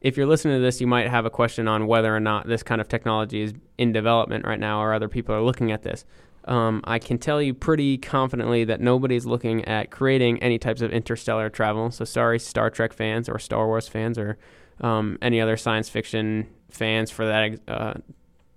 [0.00, 2.62] If you're listening to this, you might have a question on whether or not this
[2.62, 6.04] kind of technology is in development right now or other people are looking at this.
[6.46, 10.90] Um, I can tell you pretty confidently that nobody's looking at creating any types of
[10.90, 11.90] interstellar travel.
[11.90, 14.38] So sorry, Star Trek fans or Star Wars fans or
[14.80, 17.94] um, any other science fiction fans for that uh,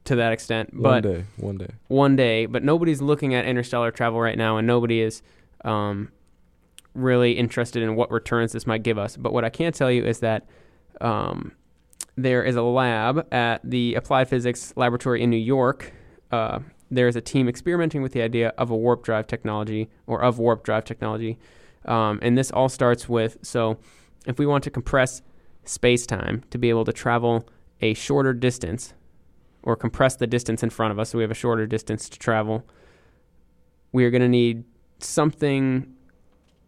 [0.06, 0.74] to that extent.
[0.74, 1.24] one But day.
[1.38, 1.70] One day.
[1.88, 5.22] one day, but nobody's looking at interstellar travel right now, and nobody is
[5.66, 6.10] um,
[6.94, 9.18] really interested in what returns this might give us.
[9.18, 10.46] But what I can tell you is that
[11.04, 11.52] um,
[12.16, 15.94] there is a lab at the Applied Physics Laboratory in New York.
[16.32, 20.22] Uh, there is a team experimenting with the idea of a warp drive technology or
[20.22, 21.38] of warp drive technology.
[21.86, 23.78] Um, and this all starts with so
[24.26, 25.22] if we want to compress
[25.66, 27.48] space time to be able to travel
[27.82, 28.94] a shorter distance
[29.64, 32.20] or compress the distance in front of us so we have a shorter distance to
[32.20, 32.66] travel,
[33.92, 34.64] we are going to need
[35.00, 35.94] something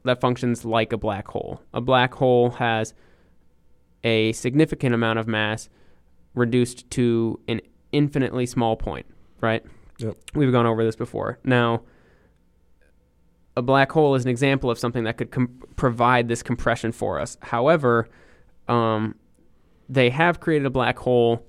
[0.04, 1.62] that functions like a black hole.
[1.74, 2.94] A black hole has
[4.06, 5.68] a significant amount of mass
[6.36, 7.60] reduced to an
[7.92, 9.06] infinitely small point,
[9.42, 9.66] right?
[9.98, 10.16] Yep.
[10.34, 11.40] We've gone over this before.
[11.44, 11.82] Now,
[13.58, 17.20] a black hole is an example of something that could com- provide this compression for
[17.20, 17.38] us.
[17.42, 18.08] However,
[18.68, 19.16] um,
[19.90, 21.46] they have created a black hole,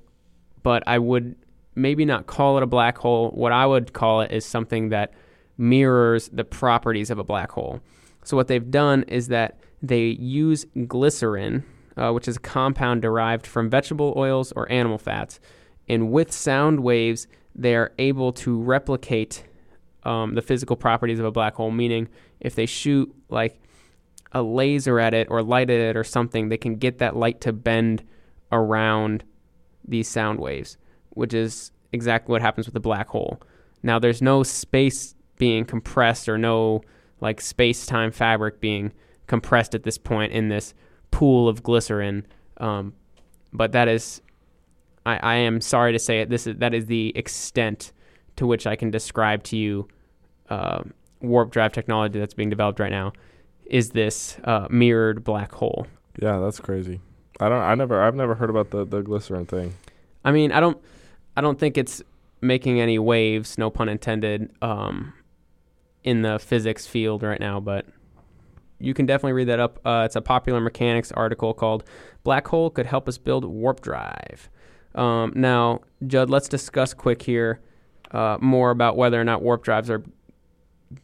[0.63, 1.37] but I would
[1.75, 3.31] maybe not call it a black hole.
[3.31, 5.13] What I would call it is something that
[5.59, 7.81] mirrors the properties of a black hole.
[8.25, 11.65] So, what they've done is that they use glycerin,
[11.97, 15.41] uh, which is a compound derived from vegetable oils or animal fats,
[15.89, 19.45] and with sound waves, they are able to replicate
[20.03, 21.71] um, the physical properties of a black hole.
[21.71, 22.09] Meaning,
[22.41, 23.61] if they shoot like
[24.33, 27.41] a laser at it or light at it or something, they can get that light
[27.43, 28.05] to bend
[28.53, 29.25] around
[29.87, 30.77] these sound waves,
[31.11, 33.41] which is exactly what happens with a black hole.
[33.83, 36.83] Now, there's no space being compressed or no
[37.21, 38.93] like space time fabric being
[39.27, 40.75] compressed at this point in this
[41.17, 42.27] pool of glycerin.
[42.59, 42.93] Um,
[43.51, 44.21] but that is,
[45.07, 47.93] I, I am sorry to say it, this is that is the extent
[48.37, 49.89] to which I can describe to you
[50.51, 50.83] uh,
[51.23, 53.15] warp drive technology that's being developed right now.
[53.65, 55.87] Is this uh, mirrored black hole?
[56.21, 57.01] Yeah, that's crazy.
[57.41, 57.63] I don't.
[57.63, 58.03] I never.
[58.03, 59.75] I've never heard about the the glycerin thing.
[60.23, 60.79] I mean, I don't,
[61.37, 62.03] I don't think it's
[62.43, 65.15] making any waves, no pun intended, um,
[66.05, 67.59] in the physics field right now.
[67.59, 67.87] But
[68.79, 69.81] you can definitely read that up.
[69.85, 71.85] Uh, it's a popular mechanics article called
[72.25, 74.51] "Black Hole Could Help Us Build Warp Drive."
[74.95, 77.61] Um, now, Jud, let's discuss quick here
[78.11, 80.03] uh, more about whether or not warp drives are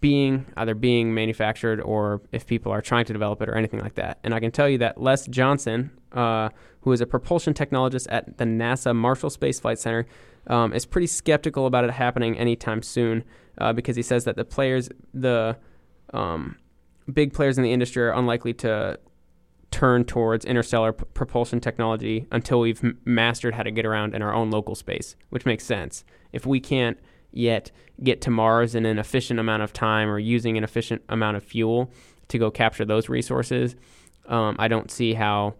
[0.00, 3.94] being either being manufactured or if people are trying to develop it or anything like
[3.94, 4.18] that.
[4.22, 6.50] And I can tell you that Les Johnson, uh,
[6.82, 10.06] who is a propulsion technologist at the NASA Marshall Space Flight Center,
[10.46, 13.24] um, is pretty skeptical about it happening anytime soon
[13.58, 15.56] uh, because he says that the players, the
[16.12, 16.56] um,
[17.12, 18.98] big players in the industry, are unlikely to
[19.70, 24.22] turn towards interstellar p- propulsion technology until we've m- mastered how to get around in
[24.22, 26.04] our own local space, which makes sense.
[26.32, 26.98] If we can't
[27.32, 27.70] yet
[28.02, 31.42] get to Mars in an efficient amount of time or using an efficient amount of
[31.42, 31.90] fuel
[32.28, 33.74] to go capture those resources,
[34.26, 35.54] um, I don't see how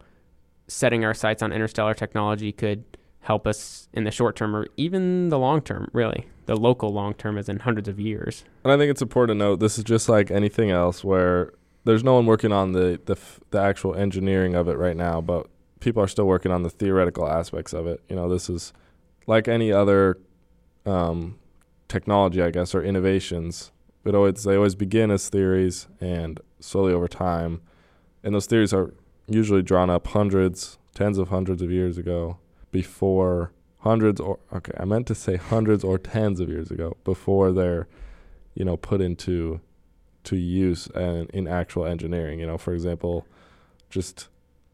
[0.68, 2.84] setting our sights on interstellar technology could
[3.22, 6.26] help us in the short term or even the long term, really.
[6.46, 8.44] The local long term is in hundreds of years.
[8.64, 11.52] And I think it's important to note this is just like anything else where
[11.84, 15.20] there's no one working on the the, f- the actual engineering of it right now,
[15.20, 15.46] but
[15.80, 18.00] people are still working on the theoretical aspects of it.
[18.08, 18.72] You know, this is
[19.26, 20.18] like any other
[20.84, 21.38] um,
[21.88, 23.70] technology, I guess, or innovations.
[24.04, 27.60] It always they always begin as theories, and slowly over time,
[28.24, 28.92] and those theories are
[29.28, 32.38] usually drawn up hundreds, tens of hundreds of years ago,
[32.72, 37.52] before hundreds or okay, I meant to say hundreds or tens of years ago before
[37.52, 37.86] they're,
[38.54, 39.60] you know, put into
[40.24, 42.40] to use and in actual engineering.
[42.40, 43.26] You know, for example,
[43.90, 44.28] just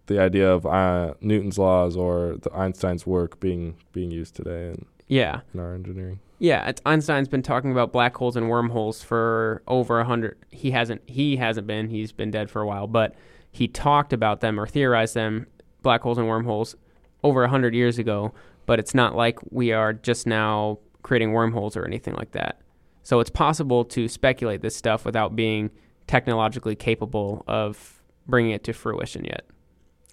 [0.07, 4.87] the idea of uh, Newton's laws or the Einstein's work being being used today in,
[5.07, 5.41] Yeah.
[5.53, 6.21] in our engineering.
[6.41, 10.39] Yeah, it's, Einstein's been talking about black holes and wormholes for over a hundred.
[10.51, 11.03] He hasn't.
[11.07, 11.89] He hasn't been.
[11.89, 12.87] He's been dead for a while.
[12.87, 13.17] But
[13.51, 15.47] he talked about them or theorized them,
[15.83, 16.77] black holes and wormholes,
[17.23, 18.33] over a hundred years ago.
[18.67, 22.61] But it's not like we are just now creating wormholes or anything like that.
[23.03, 25.71] So it's possible to speculate this stuff without being
[26.07, 29.47] technologically capable of bringing it to fruition yet.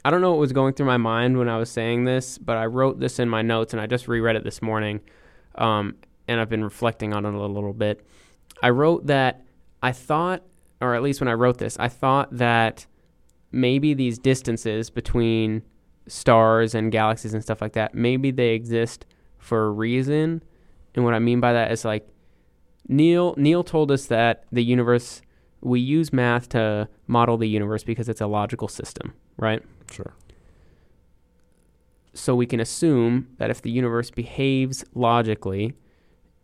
[0.05, 2.57] I don't know what was going through my mind when I was saying this, but
[2.57, 5.01] I wrote this in my notes and I just reread it this morning.
[5.55, 5.95] Um,
[6.27, 8.05] and I've been reflecting on it a little bit.
[8.61, 9.45] I wrote that
[9.81, 10.43] I thought,
[10.79, 12.85] or at least when I wrote this, I thought that
[13.51, 15.63] maybe these distances between
[16.07, 19.05] stars and galaxies and stuff like that, maybe they exist
[19.37, 20.43] for a reason.
[20.95, 22.07] And what I mean by that is like
[22.87, 25.21] Neil Neil told us that the universe
[25.61, 29.63] we use math to model the universe because it's a logical system, right?
[29.91, 30.13] Sure.
[32.13, 35.73] so we can assume that if the universe behaves logically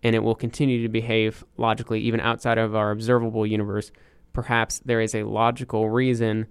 [0.03, 3.91] and it will continue to behave logically even outside of our observable universe,
[4.34, 6.45] perhaps there is a logical reason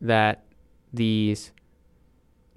[0.00, 0.44] that
[0.92, 1.52] these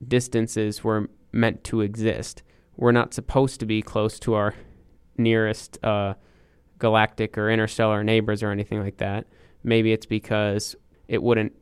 [0.07, 2.43] distances were meant to exist.
[2.77, 4.55] We're not supposed to be close to our
[5.17, 6.13] nearest uh,
[6.77, 9.27] galactic or interstellar neighbors or anything like that.
[9.63, 10.75] Maybe it's because
[11.07, 11.53] it wouldn't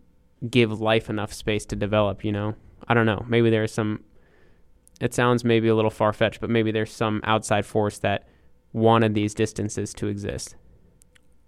[0.49, 2.53] give life enough space to develop, you know?
[2.87, 3.25] I don't know.
[3.27, 4.03] Maybe there's some
[4.99, 8.27] it sounds maybe a little far fetched, but maybe there's some outside force that
[8.73, 10.55] wanted these distances to exist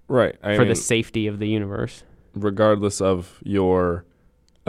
[0.08, 0.36] Right.
[0.44, 2.04] I for mean, the safety of the universe.
[2.34, 4.06] regardless of your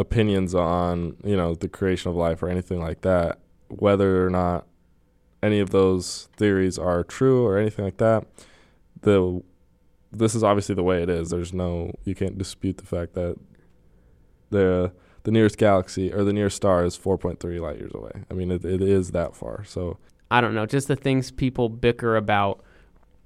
[0.01, 3.39] opinions on you know the creation of life or anything like that,
[3.69, 4.67] whether or not
[5.43, 8.27] any of those theories are true or anything like that,
[9.03, 9.43] the
[10.11, 11.31] this is obviously the way it is.
[11.31, 13.37] There's no you can't dispute the fact that
[14.49, 14.93] the
[15.23, 18.25] the nearest galaxy or the nearest star is 4.3 light years away.
[18.31, 19.65] I mean, it, it is that far.
[19.65, 19.99] So
[20.31, 22.65] I don't know, just the things people bicker about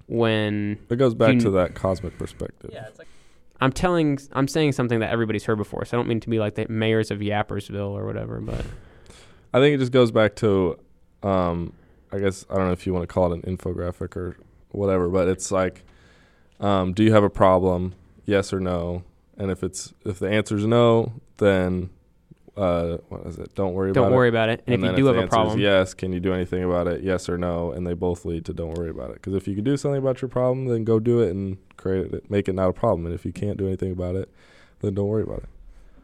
[0.06, 2.70] when it goes back to that cosmic perspective.
[3.60, 5.84] I'm telling I'm saying something that everybody's heard before.
[5.84, 8.64] So I don't mean to be like the mayors of Yappersville or whatever, but
[9.52, 10.78] I think it just goes back to,
[11.22, 11.72] um,
[12.12, 14.36] I guess I don't know if you want to call it an infographic or
[14.70, 15.84] whatever, but it's like,
[16.60, 17.94] um, do you have a problem?
[18.26, 19.04] Yes or no?
[19.36, 21.90] And if it's if the answer is no, then
[22.56, 23.54] uh, what is it?
[23.54, 24.00] Don't worry about it.
[24.00, 24.30] Don't about worry it.
[24.30, 24.62] about it.
[24.66, 27.02] And, if you do the have a problem, yes, can you do anything about it?
[27.02, 29.14] Yes or no, and they both lead to don't worry about it.
[29.14, 32.12] Because if you can do something about your problem, then go do it and create
[32.12, 33.06] it, make it not a problem.
[33.06, 34.28] And if you can't do anything about it,
[34.80, 35.48] then don't worry about it.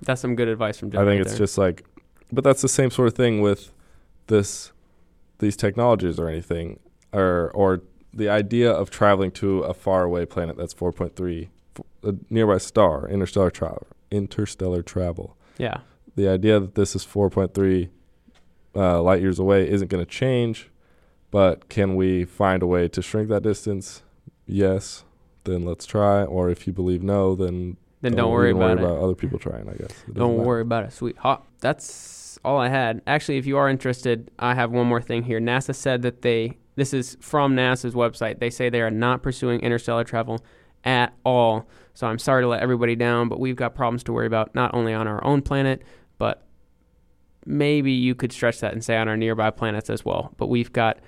[0.02, 1.02] that's some good advice from John.
[1.02, 1.38] I think right it's there.
[1.38, 1.84] just like,
[2.32, 3.72] but that's the same sort of thing with
[4.26, 4.72] this,
[5.38, 6.78] these technologies or anything,
[7.12, 7.82] or or
[8.12, 11.48] the idea of traveling to a faraway planet that's 4.3,
[11.78, 15.36] f- a nearby star, interstellar travel, interstellar travel.
[15.58, 15.78] yeah.
[16.20, 17.88] The idea that this is 4.3
[18.76, 20.68] uh, light years away isn't going to change,
[21.30, 24.02] but can we find a way to shrink that distance?
[24.44, 25.04] Yes.
[25.44, 26.24] Then let's try.
[26.24, 28.84] Or if you believe no, then Then don't, worry even about it.
[28.84, 29.66] about other people trying.
[29.66, 29.88] I guess.
[30.12, 30.46] Don't matter.
[30.46, 31.42] worry about it, sweetheart.
[31.60, 33.00] That's all I had.
[33.06, 35.40] Actually, if you are interested, I have one more thing here.
[35.40, 39.60] NASA said that they, this is from NASA's website, they say they are not pursuing
[39.60, 40.44] interstellar travel
[40.84, 41.66] at all.
[41.94, 44.74] So I'm sorry to let everybody down, but we've got problems to worry about, not
[44.74, 45.82] only on our own planet,
[46.20, 46.46] but
[47.46, 50.32] maybe you could stretch that and say on our nearby planets as well.
[50.36, 51.00] But we've got.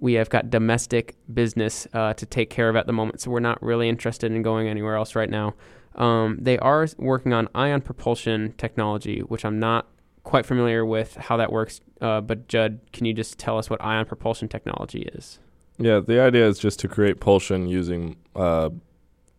[0.00, 3.40] We have got domestic business uh, to take care of at the moment, so we're
[3.40, 5.54] not really interested in going anywhere else right now.
[5.94, 9.86] Um, they are working on ion propulsion technology, which I'm not
[10.22, 11.80] quite familiar with how that works.
[12.02, 15.38] Uh, but Jud, can you just tell us what ion propulsion technology is?
[15.78, 18.70] Yeah, the idea is just to create propulsion using uh,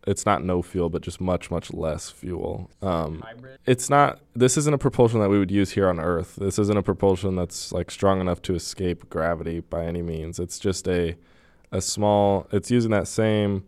[0.06, 2.70] it's not no fuel, but just much much less fuel.
[2.80, 3.22] Um,
[3.66, 4.20] it's not.
[4.34, 6.36] This isn't a propulsion that we would use here on Earth.
[6.36, 10.38] This isn't a propulsion that's like strong enough to escape gravity by any means.
[10.38, 11.16] It's just a
[11.72, 12.46] a small.
[12.52, 13.64] It's using that same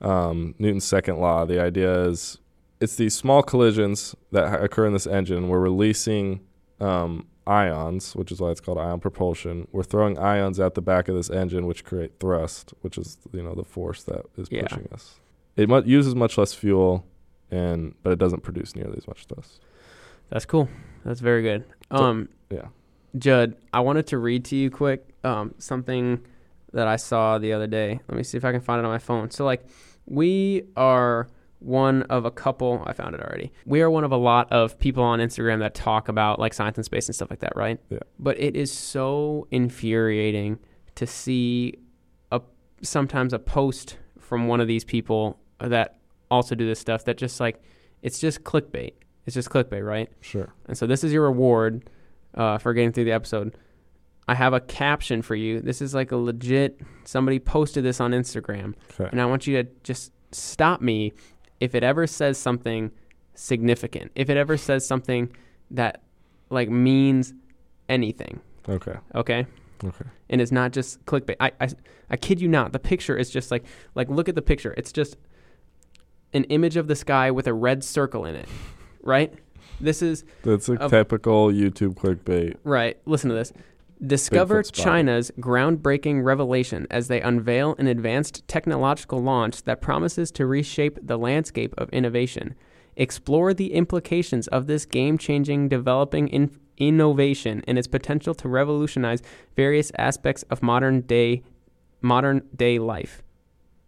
[0.00, 1.44] um, Newton's second law.
[1.44, 2.38] The idea is
[2.80, 5.48] it's these small collisions that occur in this engine.
[5.48, 6.40] We're releasing
[6.80, 9.66] um, ions, which is why it's called ion propulsion.
[9.72, 13.42] We're throwing ions at the back of this engine, which create thrust, which is you
[13.42, 14.62] know the force that is Yeah.
[14.66, 15.20] pushing us.
[15.58, 17.04] It mu- uses much less fuel,
[17.50, 19.60] and but it doesn't produce nearly as much thrust.
[20.30, 20.68] That's cool.
[21.04, 21.64] That's very good.
[21.90, 22.68] So- Um, Yeah.
[23.16, 26.20] Jud, I wanted to read to you quick um, something
[26.72, 28.00] that I saw the other day.
[28.08, 29.30] Let me see if I can find it on my phone.
[29.30, 29.64] So, like,
[30.06, 31.26] we are
[31.60, 32.82] one of a couple.
[32.86, 33.50] I found it already.
[33.66, 36.76] We are one of a lot of people on Instagram that talk about like science
[36.78, 37.80] and space and stuff like that, right?
[37.90, 37.98] Yeah.
[38.18, 40.58] But it is so infuriating
[40.94, 41.74] to see
[42.30, 42.40] a
[42.82, 45.98] sometimes a post from one of these people that
[46.30, 47.60] also do this stuff that just like
[48.02, 48.92] it's just clickbait.
[49.26, 50.08] It's just clickbait, right?
[50.20, 50.52] Sure.
[50.66, 51.88] And so this is your reward
[52.34, 53.56] uh, for getting through the episode.
[54.26, 55.60] I have a caption for you.
[55.60, 56.80] This is like a legit.
[57.04, 59.08] Somebody posted this on Instagram, Okay.
[59.10, 61.12] and I want you to just stop me
[61.60, 62.90] if it ever says something
[63.34, 64.12] significant.
[64.14, 65.34] If it ever says something
[65.70, 66.02] that
[66.50, 67.32] like means
[67.88, 68.40] anything.
[68.68, 68.96] Okay.
[69.14, 69.46] Okay.
[69.84, 70.04] Okay.
[70.28, 71.36] And it's not just clickbait.
[71.40, 71.68] I, I
[72.10, 72.72] I kid you not.
[72.72, 74.74] The picture is just like like look at the picture.
[74.76, 75.16] It's just
[76.32, 78.48] an image of the sky with a red circle in it,
[79.02, 79.32] right?
[79.80, 82.56] This is That's a Of- typical YouTube clickbait.
[82.64, 82.98] Right.
[83.06, 83.52] Listen to this.
[84.04, 90.98] Discover China's groundbreaking revelation as they unveil an advanced technological launch that promises to reshape
[91.02, 92.54] the landscape of innovation.
[92.96, 99.20] Explore the implications of this game changing developing in- innovation and its potential to revolutionize
[99.56, 101.42] various aspects of modern day
[102.00, 103.22] modern day life.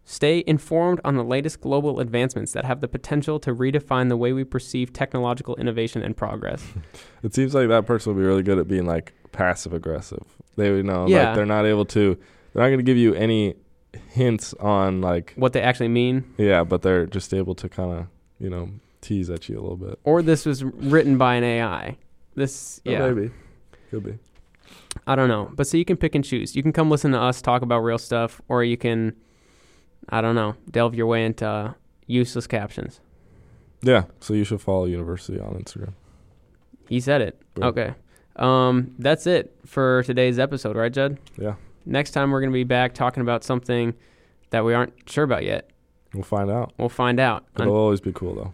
[0.03, 4.33] Stay informed on the latest global advancements that have the potential to redefine the way
[4.33, 6.63] we perceive technological innovation and progress.
[7.23, 10.23] It seems like that person would be really good at being like passive aggressive.
[10.55, 11.27] They would know Yeah.
[11.27, 12.15] like they're not able to
[12.53, 13.53] they're not going to give you any
[14.09, 18.07] hints on like what they actually mean yeah, but they're just able to kind of,
[18.39, 18.69] you know,
[19.01, 19.99] tease at you a little bit.
[20.03, 21.97] or this was written by an AI.
[22.35, 23.31] This, Oh, yeah, maybe.
[23.91, 24.17] Could be.
[25.05, 25.51] I don't know.
[25.53, 26.55] But so you can pick and choose.
[26.55, 29.15] You can come listen to us talk about real stuff, or you can,
[30.11, 31.73] I don't know, delve your way into uh,
[32.07, 32.99] useless captions.
[33.81, 35.93] Yeah, so you should follow University on Instagram.
[36.87, 37.41] He said it.
[37.55, 37.63] Boom.
[37.65, 37.93] Okay.
[38.35, 41.17] Um, that's it for today's episode, right, Jud?
[41.37, 41.55] Yeah.
[41.85, 43.93] Next time we're gonna be back talking about something
[44.51, 45.69] that we aren't sure about yet.
[46.13, 46.73] We'll find out.
[46.77, 47.45] We'll find out.
[47.57, 48.53] It'll always be cool though.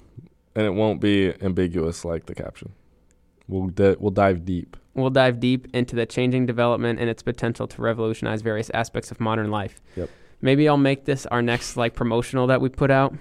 [0.55, 2.71] And it won't be ambiguous like the caption.
[3.47, 4.77] We'll di- we'll dive deep.
[4.93, 9.19] We'll dive deep into the changing development and its potential to revolutionize various aspects of
[9.19, 9.79] modern life.
[9.95, 10.09] Yep.
[10.41, 13.13] Maybe I'll make this our next like promotional that we put out.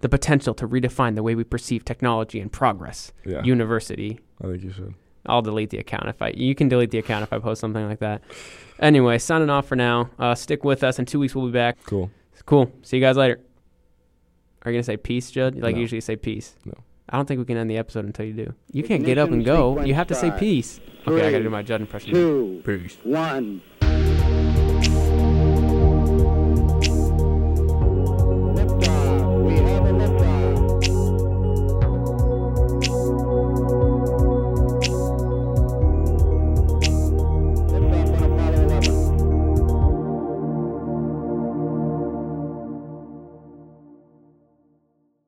[0.00, 3.12] The potential to redefine the way we perceive technology and progress.
[3.26, 3.42] Yeah.
[3.42, 4.20] University.
[4.42, 4.94] I think you should.
[5.26, 6.28] I'll delete the account if I.
[6.36, 8.22] You can delete the account if I post something like that.
[8.78, 10.08] Anyway, signing off for now.
[10.18, 10.98] Uh, stick with us.
[11.00, 11.78] In two weeks we'll be back.
[11.84, 12.10] Cool.
[12.46, 12.72] Cool.
[12.82, 13.40] See you guys later.
[14.62, 15.54] Are you gonna say peace, Jud?
[15.56, 15.78] Like No.
[15.78, 16.54] you usually say peace.
[16.64, 16.74] No.
[17.10, 18.54] I don't think we can end the episode until you do.
[18.72, 19.80] You can't get up and go.
[19.82, 20.40] You have to say start.
[20.40, 20.80] peace.
[21.06, 22.12] Okay, I gotta do my Jud impression.
[22.12, 22.98] Two, Peace.
[23.02, 23.62] one,